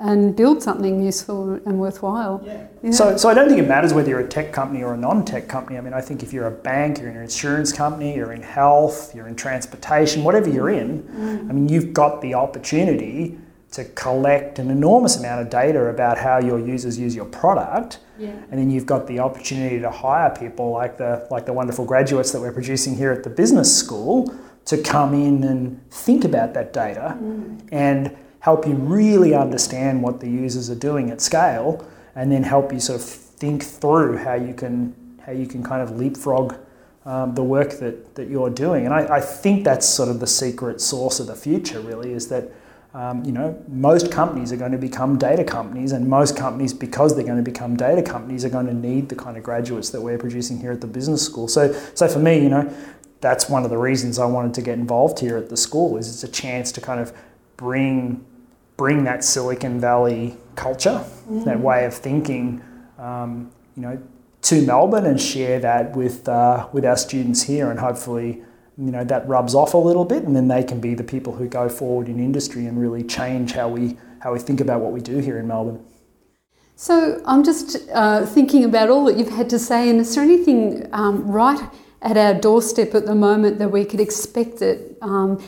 and 0.01 0.35
build 0.35 0.63
something 0.63 1.03
useful 1.03 1.61
and 1.67 1.79
worthwhile. 1.79 2.43
Yeah. 2.45 2.67
yeah. 2.83 2.91
So, 2.91 3.17
so 3.19 3.29
I 3.29 3.35
don't 3.35 3.49
think 3.49 3.61
it 3.61 3.69
matters 3.69 3.93
whether 3.93 4.09
you're 4.09 4.21
a 4.21 4.29
tech 4.29 4.51
company 4.51 4.83
or 4.83 4.95
a 4.95 4.97
non-tech 4.97 5.47
company. 5.47 5.77
I 5.77 5.83
mean, 5.83 5.93
I 5.93 6.01
think 6.01 6.23
if 6.23 6.33
you're 6.33 6.47
a 6.47 6.51
bank, 6.51 6.99
you're 6.99 7.11
in 7.11 7.17
an 7.17 7.23
insurance 7.23 7.71
company, 7.71 8.17
you're 8.17 8.33
in 8.33 8.43
health, 8.43 9.15
you're 9.15 9.29
in 9.29 9.37
transportation, 9.37 10.25
whatever 10.25 10.49
you're 10.49 10.71
in, 10.71 11.03
mm. 11.03 11.51
I 11.51 11.53
mean, 11.53 11.69
you've 11.69 11.93
got 11.93 12.23
the 12.23 12.33
opportunity 12.33 13.39
to 13.73 13.85
collect 13.85 14.59
an 14.59 14.71
enormous 14.71 15.19
amount 15.19 15.43
of 15.43 15.51
data 15.51 15.87
about 15.87 16.19
how 16.19 16.41
your 16.41 16.59
users 16.59 16.99
use 16.99 17.15
your 17.15 17.27
product. 17.27 17.99
Yeah. 18.19 18.31
And 18.51 18.59
then 18.59 18.71
you've 18.71 18.87
got 18.87 19.07
the 19.07 19.21
opportunity 19.21 19.79
to 19.81 19.91
hire 19.91 20.35
people 20.35 20.71
like 20.71 20.97
the 20.99 21.29
like 21.31 21.47
the 21.47 21.53
wonderful 21.53 21.85
graduates 21.85 22.33
that 22.33 22.41
we're 22.41 22.53
producing 22.53 22.97
here 22.97 23.13
at 23.13 23.23
the 23.23 23.31
business 23.31 23.75
school 23.75 24.35
to 24.65 24.79
come 24.79 25.15
in 25.15 25.45
and 25.45 25.91
think 25.91 26.25
about 26.25 26.53
that 26.55 26.73
data 26.73 27.17
mm. 27.21 27.61
and 27.71 28.17
help 28.41 28.67
you 28.67 28.75
really 28.75 29.35
understand 29.35 30.03
what 30.03 30.21
the 30.21 30.29
users 30.29 30.69
are 30.71 30.75
doing 30.75 31.11
at 31.11 31.21
scale, 31.21 31.87
and 32.15 32.33
then 32.33 32.43
help 32.43 32.73
you 32.73 32.81
sort 32.81 33.01
of 33.01 33.07
think 33.07 33.65
through 33.65 34.19
how 34.19 34.35
you 34.35 34.53
can 34.53 34.95
how 35.25 35.33
you 35.33 35.47
can 35.47 35.63
kind 35.63 35.83
of 35.83 35.99
leapfrog 35.99 36.57
um, 37.05 37.35
the 37.35 37.43
work 37.43 37.73
that, 37.79 38.15
that 38.15 38.29
you're 38.29 38.51
doing. 38.51 38.85
And 38.85 38.95
I, 38.95 39.17
I, 39.17 39.21
think 39.21 39.65
that's 39.65 39.89
sort 39.89 40.09
of 40.09 40.21
the 40.21 40.27
secret 40.27 40.81
source 40.81 41.19
of 41.19 41.27
the 41.27 41.35
future, 41.35 41.81
really, 41.81 42.13
is 42.13 42.29
that 42.29 42.51
um, 42.93 43.25
you 43.25 43.33
know 43.33 43.63
most 43.69 44.11
companies 44.11 44.53
are 44.53 44.57
going 44.57 44.73
to 44.73 44.79
become 44.79 45.17
data 45.17 45.45
companies, 45.45 45.93
and 45.93 46.09
most 46.09 46.37
companies, 46.37 46.75
because 46.75 47.15
they're 47.15 47.25
going 47.25 47.43
to 47.43 47.51
become 47.51 47.77
data 47.77 48.03
companies, 48.03 48.45
are 48.45 48.51
going 48.51 48.67
to 48.67 48.75
need 48.75 49.09
the 49.09 49.15
kind 49.15 49.37
of 49.37 49.43
graduates 49.43 49.91
that 49.91 50.01
we're 50.01 50.19
producing 50.19 50.59
here 50.59 50.73
at 50.73 50.81
the 50.81 50.87
business 50.87 51.25
school. 51.25 51.49
So, 51.49 51.73
so 51.95 52.09
for 52.09 52.19
me, 52.19 52.43
you 52.43 52.49
know, 52.49 52.73
that's 53.21 53.49
one 53.49 53.65
of 53.65 53.71
the 53.71 53.79
reasons 53.79 54.19
I 54.19 54.27
wanted 54.27 54.55
to 54.55 54.63
get 54.63 54.79
involved 54.79 55.21
here 55.21 55.37
at 55.37 55.49
the 55.49 55.57
school. 55.57 55.97
Is 55.97 56.09
it's 56.09 56.25
a 56.25 56.29
chance 56.29 56.73
to 56.73 56.81
kind 56.81 57.01
of 57.01 57.13
bring 57.57 58.25
bring 58.81 59.05
that 59.05 59.23
Silicon 59.23 59.79
Valley 59.79 60.39
culture, 60.55 61.05
mm. 61.29 61.45
that 61.45 61.61
way 61.61 61.85
of 61.85 61.93
thinking, 61.93 62.63
um, 62.99 63.53
you 63.77 63.83
know, 63.83 64.03
to 64.41 64.63
Melbourne 64.65 65.05
and 65.05 65.21
share 65.21 65.61
that 65.61 65.95
with 65.95 66.27
uh, 66.27 66.67
with 66.73 66.87
our 66.87 66.97
students 66.97 67.43
here, 67.43 67.71
and 67.71 67.79
hopefully, 67.79 68.43
you 68.79 68.91
know, 68.91 69.05
that 69.05 69.29
rubs 69.29 69.55
off 69.55 69.75
a 69.75 69.83
little 69.89 70.07
bit, 70.07 70.23
and 70.25 70.35
then 70.35 70.49
they 70.49 70.65
can 70.65 70.81
be 70.81 70.95
the 70.95 71.05
people 71.05 71.35
who 71.35 71.47
go 71.47 71.69
forward 71.69 72.09
in 72.09 72.19
industry 72.19 72.65
and 72.65 72.81
really 72.81 73.05
change 73.05 73.53
how 73.53 73.69
we 73.69 73.99
how 74.21 74.33
we 74.33 74.39
think 74.39 74.63
about 74.63 74.81
what 74.81 74.93
we 74.93 75.01
do 75.03 75.19
here 75.19 75.39
in 75.39 75.47
Melbourne. 75.47 75.85
So 76.75 77.21
I'm 77.27 77.45
just 77.45 77.77
uh, 77.93 78.25
thinking 78.25 78.65
about 78.65 78.89
all 78.89 79.05
that 79.05 79.19
you've 79.19 79.37
had 79.41 79.51
to 79.51 79.59
say, 79.59 79.91
and 79.91 80.01
is 80.01 80.15
there 80.15 80.25
anything 80.25 80.89
um, 80.95 81.31
right 81.31 81.61
at 82.01 82.17
our 82.17 82.33
doorstep 82.33 82.95
at 82.95 83.05
the 83.05 83.15
moment 83.15 83.59
that 83.59 83.71
we 83.71 83.85
could 83.85 84.01
expect 84.01 84.61
that 84.61 84.97
um, 85.03 85.39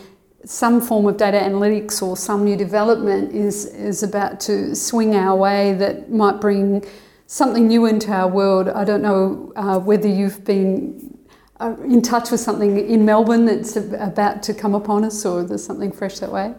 some 0.44 0.81
form 0.81 1.07
of 1.07 1.16
data 1.16 1.38
analytics 1.38 2.02
or 2.02 2.16
some 2.16 2.44
new 2.44 2.57
development 2.57 3.33
is, 3.33 3.66
is 3.66 4.02
about 4.02 4.40
to 4.40 4.74
swing 4.74 5.14
our 5.14 5.37
way 5.37 5.72
that 5.74 6.11
might 6.11 6.40
bring 6.40 6.85
something 7.26 7.68
new 7.68 7.87
into 7.87 8.11
our 8.11 8.28
world. 8.28 8.68
I 8.68 8.85
don't 8.85 9.02
know 9.02 9.52
uh, 9.57 9.78
whether 9.78 10.09
you've 10.09 10.44
been 10.44 11.16
uh, 11.61 11.76
in 11.85 12.02
touch 12.02 12.31
with 12.31 12.40
something 12.40 12.78
in 12.78 13.05
Melbourne 13.05 13.46
that's 13.46 13.76
about 13.76 14.42
to 14.44 14.55
come 14.55 14.74
upon 14.74 15.05
us 15.05 15.24
or 15.24 15.44
there's 15.44 15.64
something 15.64 15.92
fresh 15.92 16.18
that 16.18 16.33
way. 16.33 16.55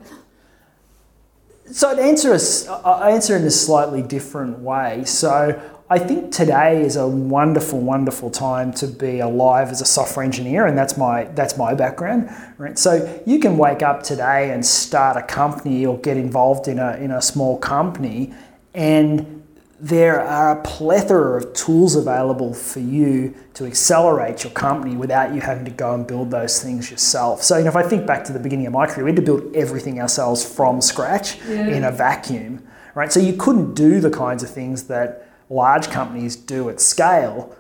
So 1.72 1.89
I'd 1.89 2.00
answer, 2.00 2.34
answer 2.34 3.36
in 3.36 3.43
a 3.43 3.52
slightly 3.52 4.02
different 4.02 4.60
way. 4.60 5.04
So 5.06 5.62
I 5.89 6.00
think 6.00 6.32
today 6.32 6.82
is 6.82 6.96
a 6.96 7.08
wonderful, 7.08 7.80
wonderful 7.80 8.30
time 8.30 8.72
to 8.74 8.88
be 8.88 9.19
alive 9.19 9.69
as 9.69 9.82
a 9.82 9.86
software 9.86 10.24
engineer, 10.24 10.65
and 10.65 10.78
that's 10.78 10.98
my 10.98 11.26
that's 11.36 11.58
my 11.58 11.74
background. 11.74 12.30
Right, 12.58 12.80
so 12.80 13.22
you 13.26 13.39
can 13.39 13.58
wake 13.58 13.82
up 13.84 14.04
today 14.04 14.52
and 14.52 14.65
start 14.65 15.17
a 15.17 15.22
company 15.22 15.86
or 15.86 15.98
get 15.98 16.17
involved 16.17 16.67
in 16.67 16.80
a 16.80 16.96
in 16.96 17.12
a 17.12 17.22
small 17.22 17.58
company, 17.58 18.34
and 18.74 19.43
there 19.84 20.22
are 20.22 20.58
a 20.58 20.63
plethora 20.63 21.38
of 21.38 21.54
tools 21.54 21.98
available 21.98 22.54
for 22.54 22.80
you 22.80 23.36
to 23.54 23.65
accelerate 23.65 24.46
your 24.46 24.54
company 24.54 24.96
without 24.96 25.36
you 25.36 25.41
having 25.41 25.65
to 25.65 25.72
go 25.72 25.93
and 25.93 26.08
build 26.08 26.32
those 26.32 26.63
things 26.63 26.89
yourself. 26.89 27.43
So, 27.43 27.58
you 27.58 27.65
know, 27.65 27.69
if 27.69 27.76
I 27.76 27.84
think 27.84 28.08
back 28.08 28.24
to 28.26 28.32
the 28.32 28.39
beginning 28.39 28.65
of 28.65 28.72
my 28.72 28.88
career, 28.88 29.04
we 29.04 29.12
had 29.12 29.17
to 29.17 29.22
build 29.22 29.54
everything 29.54 30.00
ourselves 30.00 30.41
from 30.46 30.80
scratch 30.80 31.38
yeah. 31.46 31.67
in 31.67 31.84
a 31.84 31.91
vacuum, 31.91 32.65
right? 32.96 33.12
So 33.12 33.19
you 33.19 33.34
couldn't 33.34 33.74
do 33.74 34.00
the 34.00 34.10
kinds 34.10 34.41
of 34.41 34.50
things 34.50 34.84
that 34.84 35.23
large 35.50 35.90
companies 35.90 36.36
do 36.36 36.70
at 36.70 36.80
scale 36.80 37.56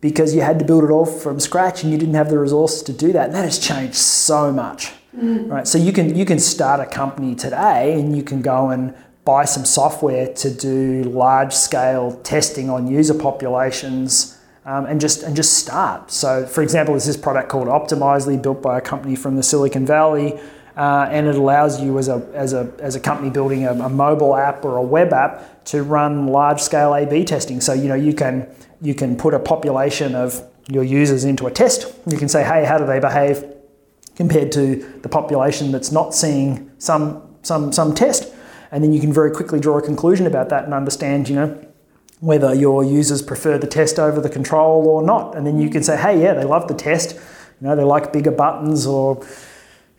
because 0.00 0.34
you 0.34 0.42
had 0.42 0.58
to 0.58 0.64
build 0.64 0.84
it 0.84 0.90
all 0.90 1.06
from 1.06 1.40
scratch 1.40 1.82
and 1.82 1.90
you 1.90 1.98
didn't 1.98 2.14
have 2.14 2.28
the 2.28 2.38
resources 2.38 2.82
to 2.82 2.92
do 2.92 3.12
that. 3.12 3.26
And 3.26 3.34
that 3.34 3.44
has 3.44 3.58
changed 3.58 3.94
so 3.94 4.52
much. 4.52 4.92
Mm. 5.16 5.50
Right? 5.50 5.66
So 5.66 5.78
you 5.78 5.92
can 5.92 6.14
you 6.14 6.24
can 6.24 6.38
start 6.38 6.80
a 6.80 6.86
company 6.86 7.34
today 7.34 7.98
and 7.98 8.16
you 8.16 8.22
can 8.22 8.42
go 8.42 8.70
and 8.70 8.94
buy 9.24 9.44
some 9.44 9.64
software 9.64 10.32
to 10.34 10.50
do 10.50 11.04
large 11.04 11.54
scale 11.54 12.20
testing 12.22 12.68
on 12.68 12.86
user 12.86 13.14
populations 13.14 14.38
um, 14.66 14.86
and 14.86 15.00
just 15.00 15.22
and 15.22 15.36
just 15.36 15.54
start. 15.54 16.10
So 16.10 16.46
for 16.46 16.62
example, 16.62 16.94
there's 16.94 17.06
this 17.06 17.16
product 17.16 17.48
called 17.48 17.68
Optimizely 17.68 18.40
built 18.40 18.60
by 18.60 18.78
a 18.78 18.80
company 18.80 19.16
from 19.16 19.36
the 19.36 19.42
Silicon 19.42 19.86
Valley. 19.86 20.38
Uh, 20.76 21.06
and 21.10 21.28
it 21.28 21.36
allows 21.36 21.80
you 21.80 21.98
as 21.98 22.08
a, 22.08 22.26
as 22.34 22.52
a, 22.52 22.72
as 22.80 22.96
a 22.96 23.00
company 23.00 23.30
building 23.30 23.64
a, 23.64 23.72
a 23.72 23.88
mobile 23.88 24.34
app 24.34 24.64
or 24.64 24.76
a 24.76 24.82
web 24.82 25.12
app 25.12 25.64
to 25.66 25.82
run 25.82 26.26
large 26.26 26.60
scale 26.60 26.94
A/B 26.94 27.24
testing. 27.24 27.60
So 27.60 27.72
you 27.72 27.88
know 27.88 27.94
you 27.94 28.12
can 28.12 28.48
you 28.82 28.94
can 28.94 29.16
put 29.16 29.34
a 29.34 29.38
population 29.38 30.14
of 30.14 30.42
your 30.68 30.82
users 30.82 31.24
into 31.24 31.46
a 31.46 31.50
test. 31.50 31.92
You 32.06 32.16
can 32.16 32.28
say, 32.28 32.42
hey, 32.42 32.64
how 32.64 32.78
do 32.78 32.86
they 32.86 32.98
behave 32.98 33.44
compared 34.16 34.50
to 34.52 34.76
the 35.02 35.08
population 35.08 35.72
that's 35.72 35.92
not 35.92 36.14
seeing 36.14 36.70
some 36.78 37.22
some 37.42 37.72
some 37.72 37.94
test, 37.94 38.32
and 38.72 38.82
then 38.82 38.92
you 38.92 39.00
can 39.00 39.12
very 39.12 39.30
quickly 39.30 39.60
draw 39.60 39.78
a 39.78 39.82
conclusion 39.82 40.26
about 40.26 40.48
that 40.48 40.64
and 40.64 40.74
understand, 40.74 41.28
you 41.28 41.36
know. 41.36 41.66
Whether 42.20 42.54
your 42.54 42.82
users 42.82 43.20
prefer 43.20 43.58
the 43.58 43.66
test 43.66 43.98
over 43.98 44.18
the 44.18 44.30
control 44.30 44.86
or 44.86 45.02
not, 45.02 45.36
and 45.36 45.46
then 45.46 45.58
you 45.60 45.68
can 45.68 45.82
say, 45.82 45.96
"Hey, 45.96 46.22
yeah, 46.22 46.32
they 46.32 46.44
love 46.44 46.68
the 46.68 46.74
test. 46.74 47.12
You 47.60 47.66
know, 47.66 47.76
they 47.76 47.84
like 47.84 48.14
bigger 48.14 48.30
buttons, 48.30 48.86
or 48.86 49.22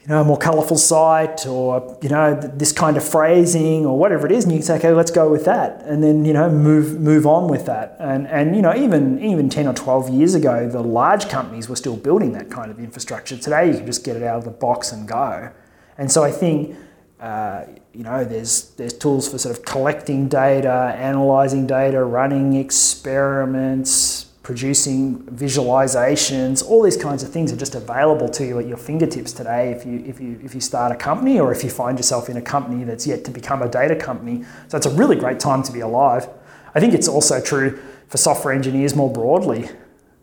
you 0.05 0.13
know, 0.13 0.21
a 0.21 0.23
more 0.23 0.37
colourful 0.37 0.77
site 0.77 1.47
or, 1.47 1.97
you 1.99 2.09
know, 2.09 2.35
this 2.35 2.71
kind 2.71 2.95
of 2.95 3.03
phrasing 3.03 3.87
or 3.87 3.97
whatever 3.97 4.27
it 4.27 4.31
is. 4.31 4.43
And 4.43 4.53
you 4.53 4.61
say, 4.61 4.75
okay, 4.75 4.91
let's 4.91 5.09
go 5.09 5.31
with 5.31 5.45
that. 5.45 5.81
And 5.81 6.03
then, 6.03 6.25
you 6.25 6.33
know, 6.33 6.47
move 6.47 6.99
move 6.99 7.25
on 7.25 7.49
with 7.49 7.65
that. 7.65 7.97
And, 7.99 8.27
and 8.27 8.55
you 8.55 8.61
know, 8.61 8.75
even, 8.75 9.19
even 9.23 9.49
10 9.49 9.67
or 9.67 9.73
12 9.73 10.11
years 10.11 10.35
ago, 10.35 10.69
the 10.69 10.83
large 10.83 11.27
companies 11.27 11.67
were 11.67 11.75
still 11.75 11.97
building 11.97 12.33
that 12.33 12.51
kind 12.51 12.69
of 12.69 12.77
infrastructure. 12.77 13.35
Today, 13.35 13.71
you 13.71 13.77
can 13.77 13.87
just 13.87 14.05
get 14.05 14.15
it 14.15 14.21
out 14.21 14.37
of 14.37 14.43
the 14.43 14.51
box 14.51 14.91
and 14.91 15.07
go. 15.07 15.51
And 15.97 16.11
so 16.11 16.23
I 16.23 16.29
think, 16.29 16.75
uh, 17.19 17.63
you 17.91 18.03
know, 18.03 18.23
there's, 18.23 18.75
there's 18.75 18.93
tools 18.93 19.27
for 19.27 19.39
sort 19.39 19.57
of 19.57 19.65
collecting 19.65 20.27
data, 20.27 20.95
analysing 20.99 21.65
data, 21.65 22.03
running 22.03 22.53
experiments, 22.53 24.27
producing 24.45 25.23
visualizations, 25.23 26.63
all 26.63 26.83
these 26.83 26.95
kinds 26.95 27.23
of 27.23 27.29
things 27.29 27.51
are 27.51 27.55
just 27.55 27.73
available 27.73 28.29
to 28.29 28.45
you 28.45 28.59
at 28.59 28.67
your 28.67 28.77
fingertips 28.77 29.33
today 29.33 29.71
if 29.71 29.87
you, 29.87 30.03
if 30.05 30.21
you, 30.21 30.39
if 30.43 30.53
you 30.53 30.61
start 30.61 30.91
a 30.91 30.95
company 30.95 31.39
or 31.39 31.51
if 31.51 31.63
you 31.63 31.69
find 31.71 31.97
yourself 31.97 32.29
in 32.29 32.37
a 32.37 32.41
company 32.41 32.83
that's 32.83 33.07
yet 33.07 33.25
to 33.25 33.31
become 33.31 33.63
a 33.63 33.67
data 33.67 33.95
company. 33.95 34.45
So 34.67 34.77
it's 34.77 34.85
a 34.85 34.91
really 34.91 35.15
great 35.15 35.39
time 35.39 35.63
to 35.63 35.71
be 35.71 35.79
alive. 35.79 36.29
I 36.75 36.79
think 36.79 36.93
it's 36.93 37.07
also 37.07 37.41
true 37.41 37.81
for 38.07 38.17
software 38.17 38.53
engineers 38.53 38.95
more 38.95 39.11
broadly. 39.11 39.67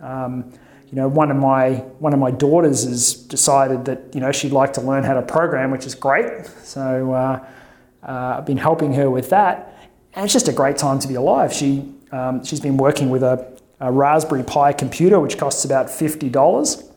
Um, 0.01 0.53
you 0.89 0.95
know, 0.95 1.09
one 1.09 1.33
of 1.33 1.37
my 1.37 1.79
one 1.99 2.13
of 2.13 2.21
my 2.21 2.31
daughters 2.31 2.85
has 2.85 3.15
decided 3.15 3.87
that 3.87 4.15
you 4.15 4.21
know 4.21 4.31
she'd 4.31 4.53
like 4.53 4.73
to 4.75 4.83
learn 4.83 5.03
how 5.03 5.15
to 5.15 5.23
program, 5.23 5.73
which 5.73 5.85
is 5.85 5.97
great. 5.97 6.47
So 6.63 7.13
uh, 7.13 7.45
uh, 8.07 8.37
I've 8.39 8.47
been 8.47 8.59
helping 8.59 8.93
her 8.93 9.11
with 9.11 9.31
that, 9.31 9.91
and 10.15 10.25
it's 10.25 10.33
just 10.33 10.47
a 10.47 10.53
great 10.53 10.77
time 10.77 11.01
to 11.01 11.09
be 11.09 11.15
alive. 11.15 11.53
She 11.53 11.93
um, 12.13 12.45
she's 12.45 12.61
been 12.61 12.77
working 12.77 13.11
with 13.11 13.23
a 13.23 13.52
a 13.83 13.91
Raspberry 13.91 14.45
Pi 14.45 14.73
computer, 14.73 15.19
which 15.19 15.37
costs 15.37 15.65
about 15.65 15.89
$50. 15.89 16.89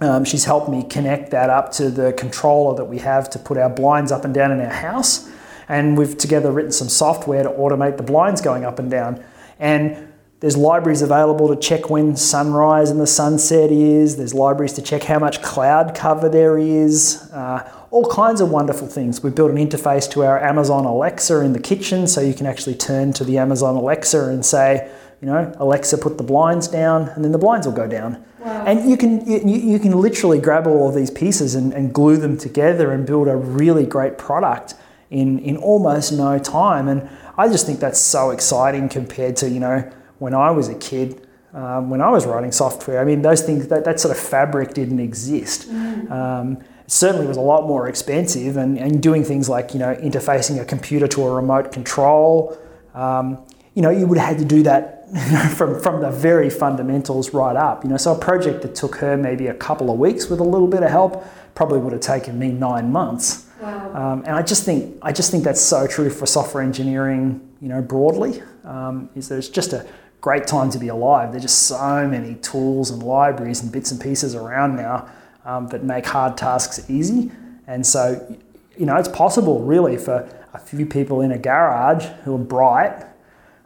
Um, 0.00 0.24
she's 0.24 0.44
helped 0.44 0.68
me 0.68 0.84
connect 0.84 1.30
that 1.30 1.48
up 1.48 1.72
to 1.72 1.90
the 1.90 2.12
controller 2.12 2.76
that 2.76 2.84
we 2.84 2.98
have 2.98 3.30
to 3.30 3.38
put 3.38 3.56
our 3.56 3.70
blinds 3.70 4.12
up 4.12 4.26
and 4.26 4.34
down 4.34 4.52
in 4.52 4.60
our 4.60 4.68
house. 4.68 5.28
And 5.68 5.96
we've 5.96 6.16
together 6.16 6.52
written 6.52 6.70
some 6.70 6.90
software 6.90 7.42
to 7.42 7.48
automate 7.48 7.96
the 7.96 8.02
blinds 8.02 8.42
going 8.42 8.64
up 8.64 8.78
and 8.78 8.90
down. 8.90 9.24
And 9.58 10.12
there's 10.40 10.56
libraries 10.56 11.00
available 11.00 11.48
to 11.48 11.56
check 11.56 11.88
when 11.88 12.14
sunrise 12.14 12.90
and 12.90 13.00
the 13.00 13.06
sunset 13.06 13.72
is. 13.72 14.18
There's 14.18 14.34
libraries 14.34 14.74
to 14.74 14.82
check 14.82 15.04
how 15.04 15.18
much 15.18 15.42
cloud 15.42 15.94
cover 15.94 16.28
there 16.28 16.58
is. 16.58 17.28
Uh, 17.32 17.68
all 17.90 18.06
kinds 18.06 18.42
of 18.42 18.50
wonderful 18.50 18.86
things. 18.86 19.22
We've 19.22 19.34
built 19.34 19.50
an 19.50 19.56
interface 19.56 20.08
to 20.12 20.24
our 20.24 20.38
Amazon 20.38 20.84
Alexa 20.84 21.40
in 21.40 21.54
the 21.54 21.58
kitchen 21.58 22.06
so 22.06 22.20
you 22.20 22.34
can 22.34 22.46
actually 22.46 22.74
turn 22.74 23.14
to 23.14 23.24
the 23.24 23.38
Amazon 23.38 23.76
Alexa 23.76 24.26
and 24.26 24.44
say, 24.44 24.90
you 25.20 25.26
know, 25.26 25.52
Alexa, 25.58 25.98
put 25.98 26.16
the 26.16 26.24
blinds 26.24 26.68
down, 26.68 27.08
and 27.08 27.24
then 27.24 27.32
the 27.32 27.38
blinds 27.38 27.66
will 27.66 27.74
go 27.74 27.86
down. 27.86 28.24
Wow. 28.38 28.64
And 28.66 28.88
you 28.88 28.96
can 28.96 29.26
you, 29.26 29.40
you 29.40 29.78
can 29.78 29.92
literally 29.92 30.38
grab 30.38 30.66
all 30.66 30.88
of 30.88 30.94
these 30.94 31.10
pieces 31.10 31.54
and, 31.54 31.72
and 31.72 31.92
glue 31.92 32.16
them 32.16 32.38
together 32.38 32.92
and 32.92 33.04
build 33.06 33.26
a 33.26 33.36
really 33.36 33.84
great 33.84 34.16
product 34.16 34.74
in 35.10 35.38
in 35.40 35.56
almost 35.56 36.12
no 36.12 36.38
time. 36.38 36.88
And 36.88 37.08
I 37.36 37.48
just 37.48 37.66
think 37.66 37.80
that's 37.80 38.00
so 38.00 38.30
exciting 38.30 38.88
compared 38.88 39.36
to 39.36 39.48
you 39.48 39.60
know 39.60 39.90
when 40.18 40.34
I 40.34 40.50
was 40.50 40.68
a 40.68 40.74
kid. 40.74 41.24
Um, 41.54 41.88
when 41.88 42.02
I 42.02 42.10
was 42.10 42.26
writing 42.26 42.52
software, 42.52 43.00
I 43.00 43.04
mean, 43.04 43.22
those 43.22 43.40
things, 43.40 43.68
that, 43.68 43.82
that 43.86 43.98
sort 43.98 44.14
of 44.14 44.22
fabric 44.22 44.74
didn't 44.74 45.00
exist. 45.00 45.66
Mm. 45.66 46.10
Um, 46.10 46.58
certainly 46.86 47.26
was 47.26 47.38
a 47.38 47.40
lot 47.40 47.66
more 47.66 47.88
expensive 47.88 48.58
and, 48.58 48.78
and 48.78 49.02
doing 49.02 49.24
things 49.24 49.48
like 49.48 49.72
you 49.72 49.80
know 49.80 49.94
interfacing 49.96 50.60
a 50.60 50.64
computer 50.64 51.08
to 51.08 51.24
a 51.24 51.30
remote 51.30 51.72
control 51.72 52.56
um, 52.94 53.42
you 53.78 53.82
know 53.82 53.90
you 53.90 54.06
would 54.06 54.18
have 54.18 54.30
had 54.30 54.38
to 54.38 54.44
do 54.44 54.62
that 54.64 55.08
from, 55.56 55.80
from 55.80 56.02
the 56.02 56.10
very 56.10 56.50
fundamentals 56.50 57.32
right 57.32 57.56
up 57.56 57.84
you 57.84 57.90
know 57.90 57.96
so 57.96 58.14
a 58.14 58.18
project 58.18 58.62
that 58.62 58.74
took 58.74 58.96
her 58.96 59.16
maybe 59.16 59.46
a 59.46 59.54
couple 59.54 59.90
of 59.90 59.98
weeks 59.98 60.28
with 60.28 60.40
a 60.40 60.44
little 60.44 60.66
bit 60.66 60.82
of 60.82 60.90
help 60.90 61.24
probably 61.54 61.78
would 61.78 61.92
have 61.92 62.02
taken 62.02 62.38
me 62.38 62.50
nine 62.50 62.90
months 62.90 63.46
wow. 63.60 63.92
um, 63.94 64.18
and 64.26 64.34
I 64.34 64.42
just 64.42 64.64
think 64.64 64.98
I 65.02 65.12
just 65.12 65.30
think 65.30 65.44
that's 65.44 65.60
so 65.60 65.86
true 65.86 66.10
for 66.10 66.26
software 66.26 66.62
engineering 66.62 67.40
you 67.62 67.68
know 67.68 67.80
broadly 67.80 68.42
um, 68.64 69.08
is 69.14 69.28
that 69.28 69.38
it's 69.38 69.48
just 69.48 69.72
a 69.72 69.86
great 70.20 70.48
time 70.48 70.68
to 70.70 70.78
be 70.78 70.88
alive 70.88 71.30
there's 71.30 71.44
just 71.44 71.62
so 71.68 72.06
many 72.06 72.34
tools 72.36 72.90
and 72.90 73.00
libraries 73.02 73.62
and 73.62 73.70
bits 73.70 73.92
and 73.92 74.00
pieces 74.00 74.34
around 74.34 74.74
now 74.74 75.08
um, 75.48 75.66
that 75.68 75.82
make 75.82 76.06
hard 76.06 76.36
tasks 76.36 76.88
easy. 76.90 77.30
And 77.66 77.84
so, 77.84 78.38
you 78.76 78.86
know, 78.86 78.96
it's 78.96 79.08
possible 79.08 79.60
really 79.60 79.96
for 79.96 80.28
a 80.52 80.58
few 80.58 80.86
people 80.86 81.22
in 81.22 81.32
a 81.32 81.38
garage 81.38 82.04
who 82.24 82.34
are 82.34 82.38
bright, 82.38 83.04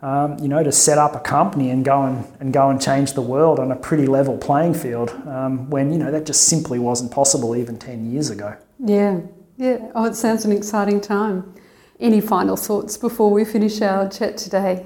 um, 0.03 0.37
you 0.41 0.49
know, 0.49 0.62
to 0.65 0.73
set 0.73 0.99
up 0.99 1.15
a 1.15 1.21
company 1.21 1.71
and 1.71 1.85
go 1.85 2.03
and, 2.03 2.27
and 2.41 2.53
go 2.53 2.69
and 2.71 2.83
change 2.83 3.12
the 3.12 3.23
world 3.23 3.61
on 3.61 3.71
a 3.71 3.77
pretty 3.77 4.07
level 4.07 4.37
playing 4.37 4.75
field 4.75 5.11
um, 5.29 5.71
when, 5.71 5.93
you 5.93 5.99
know, 5.99 6.11
that 6.11 6.27
just 6.27 6.49
simply 6.49 6.81
wasn't 6.81 7.12
possible 7.12 7.55
even 7.55 7.79
10 7.79 8.11
years 8.11 8.29
ago. 8.29 8.57
Yeah, 8.81 9.21
yeah. 9.57 9.91
Oh, 9.95 10.05
it 10.05 10.17
sounds 10.17 10.45
an 10.45 10.51
exciting 10.51 11.01
time. 11.01 11.55
Any 12.01 12.21
final 12.21 12.57
thoughts 12.57 12.97
before 12.97 13.31
we 13.31 13.45
finish 13.45 13.81
our 13.81 14.09
chat 14.09 14.37
today? 14.37 14.85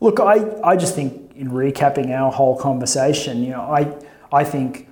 Look, 0.00 0.18
I, 0.18 0.60
I 0.62 0.76
just 0.76 0.96
think 0.96 1.36
in 1.36 1.50
recapping 1.50 2.10
our 2.10 2.32
whole 2.32 2.56
conversation, 2.56 3.44
you 3.44 3.50
know, 3.50 3.60
I, 3.60 3.96
I 4.32 4.42
think 4.42 4.88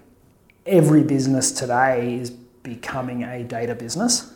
every 0.64 1.03
business 1.03 1.51
today 1.51 2.14
is 2.14 2.31
becoming 2.31 3.25
a 3.25 3.42
data 3.42 3.75
business 3.75 4.33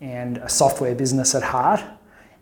and 0.00 0.38
a 0.38 0.48
software 0.48 0.94
business 0.94 1.34
at 1.34 1.42
heart. 1.42 1.82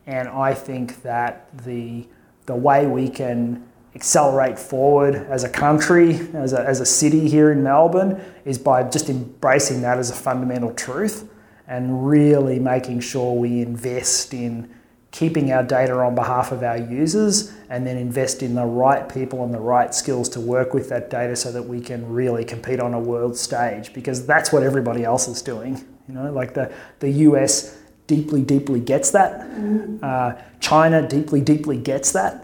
And 0.07 0.29
I 0.29 0.55
think 0.55 1.03
that 1.03 1.47
the, 1.65 2.07
the 2.47 2.55
way 2.55 2.87
we 2.87 3.09
can 3.09 3.67
accelerate 3.95 4.59
forward 4.59 5.15
as 5.15 5.45
a 5.45 5.49
country, 5.49 6.15
as 6.35 6.53
a, 6.53 6.61
as 6.61 6.81
a 6.81 6.87
city 6.87 7.29
here 7.29 7.51
in 7.51 7.63
Melbourne, 7.63 8.23
is 8.45 8.59
by 8.59 8.83
just 8.85 9.09
embracing 9.11 9.83
that 9.83 9.99
as 9.99 10.11
a 10.11 10.15
fundamental 10.15 10.73
truth 10.75 11.29
and 11.67 12.07
really 12.07 12.59
making 12.59 13.01
sure 13.01 13.35
we 13.35 13.63
invest 13.63 14.33
in 14.35 14.73
keeping 15.11 15.51
our 15.51 15.63
data 15.63 15.93
on 15.93 16.15
behalf 16.15 16.53
of 16.53 16.63
our 16.63 16.79
users 16.79 17.53
and 17.69 17.85
then 17.85 17.97
invest 17.97 18.43
in 18.43 18.55
the 18.55 18.65
right 18.65 19.09
people 19.09 19.45
and 19.45 19.53
the 19.53 19.61
right 19.61 19.93
skills 19.93 20.29
to 20.29 20.41
work 20.41 20.73
with 20.73 20.89
that 20.89 21.11
data 21.11 21.35
so 21.35 21.51
that 21.51 21.63
we 21.63 21.81
can 21.81 22.09
really 22.09 22.45
compete 22.45 22.79
on 22.79 22.95
a 22.95 23.01
world 23.01 23.37
stage 23.37 23.93
because 23.93 24.25
that's 24.25 24.53
what 24.53 24.63
everybody 24.63 25.05
else 25.05 25.27
is 25.27 25.43
doing. 25.43 25.85
You 26.09 26.15
know 26.15 26.33
like 26.33 26.55
the, 26.55 26.73
the 27.01 27.11
us 27.11 27.80
deeply 28.15 28.43
deeply 28.43 28.81
gets 28.93 29.11
that 29.11 29.33
mm-hmm. 29.41 29.97
uh, 30.03 30.33
china 30.59 30.99
deeply 31.17 31.41
deeply 31.41 31.79
gets 31.91 32.13
that 32.13 32.35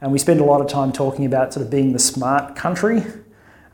and 0.00 0.12
we 0.12 0.18
spend 0.18 0.40
a 0.40 0.44
lot 0.52 0.60
of 0.60 0.68
time 0.68 0.90
talking 0.92 1.24
about 1.26 1.52
sort 1.52 1.64
of 1.64 1.70
being 1.70 1.92
the 1.92 2.04
smart 2.12 2.56
country 2.56 3.02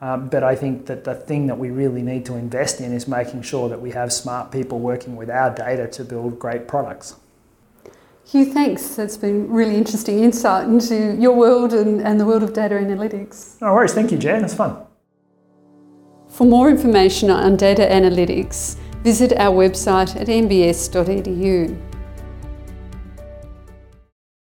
um, 0.00 0.28
but 0.28 0.42
I 0.44 0.54
think 0.54 0.86
that 0.86 1.04
the 1.04 1.14
thing 1.14 1.46
that 1.46 1.58
we 1.58 1.70
really 1.70 2.02
need 2.02 2.26
to 2.26 2.34
invest 2.34 2.80
in 2.80 2.92
is 2.92 3.08
making 3.08 3.42
sure 3.42 3.68
that 3.68 3.80
we 3.80 3.90
have 3.92 4.12
smart 4.12 4.52
people 4.52 4.78
working 4.78 5.16
with 5.16 5.30
our 5.30 5.50
data 5.54 5.88
to 5.88 6.04
build 6.04 6.38
great 6.38 6.68
products. 6.68 7.16
Hugh, 8.26 8.52
thanks. 8.52 8.96
That's 8.96 9.16
been 9.16 9.50
really 9.50 9.76
interesting 9.76 10.22
insight 10.22 10.68
into 10.68 11.16
your 11.16 11.32
world 11.32 11.72
and, 11.72 12.02
and 12.02 12.20
the 12.20 12.26
world 12.26 12.42
of 12.42 12.52
data 12.52 12.74
analytics. 12.74 13.60
No 13.62 13.72
worries. 13.72 13.94
Thank 13.94 14.12
you, 14.12 14.18
Jan. 14.18 14.44
It's 14.44 14.54
fun. 14.54 14.76
For 16.28 16.44
more 16.44 16.68
information 16.68 17.30
on 17.30 17.56
data 17.56 17.82
analytics, 17.82 18.76
visit 19.06 19.32
our 19.38 19.54
website 19.54 20.20
at 20.20 20.26
mbs.edu. 20.26 21.95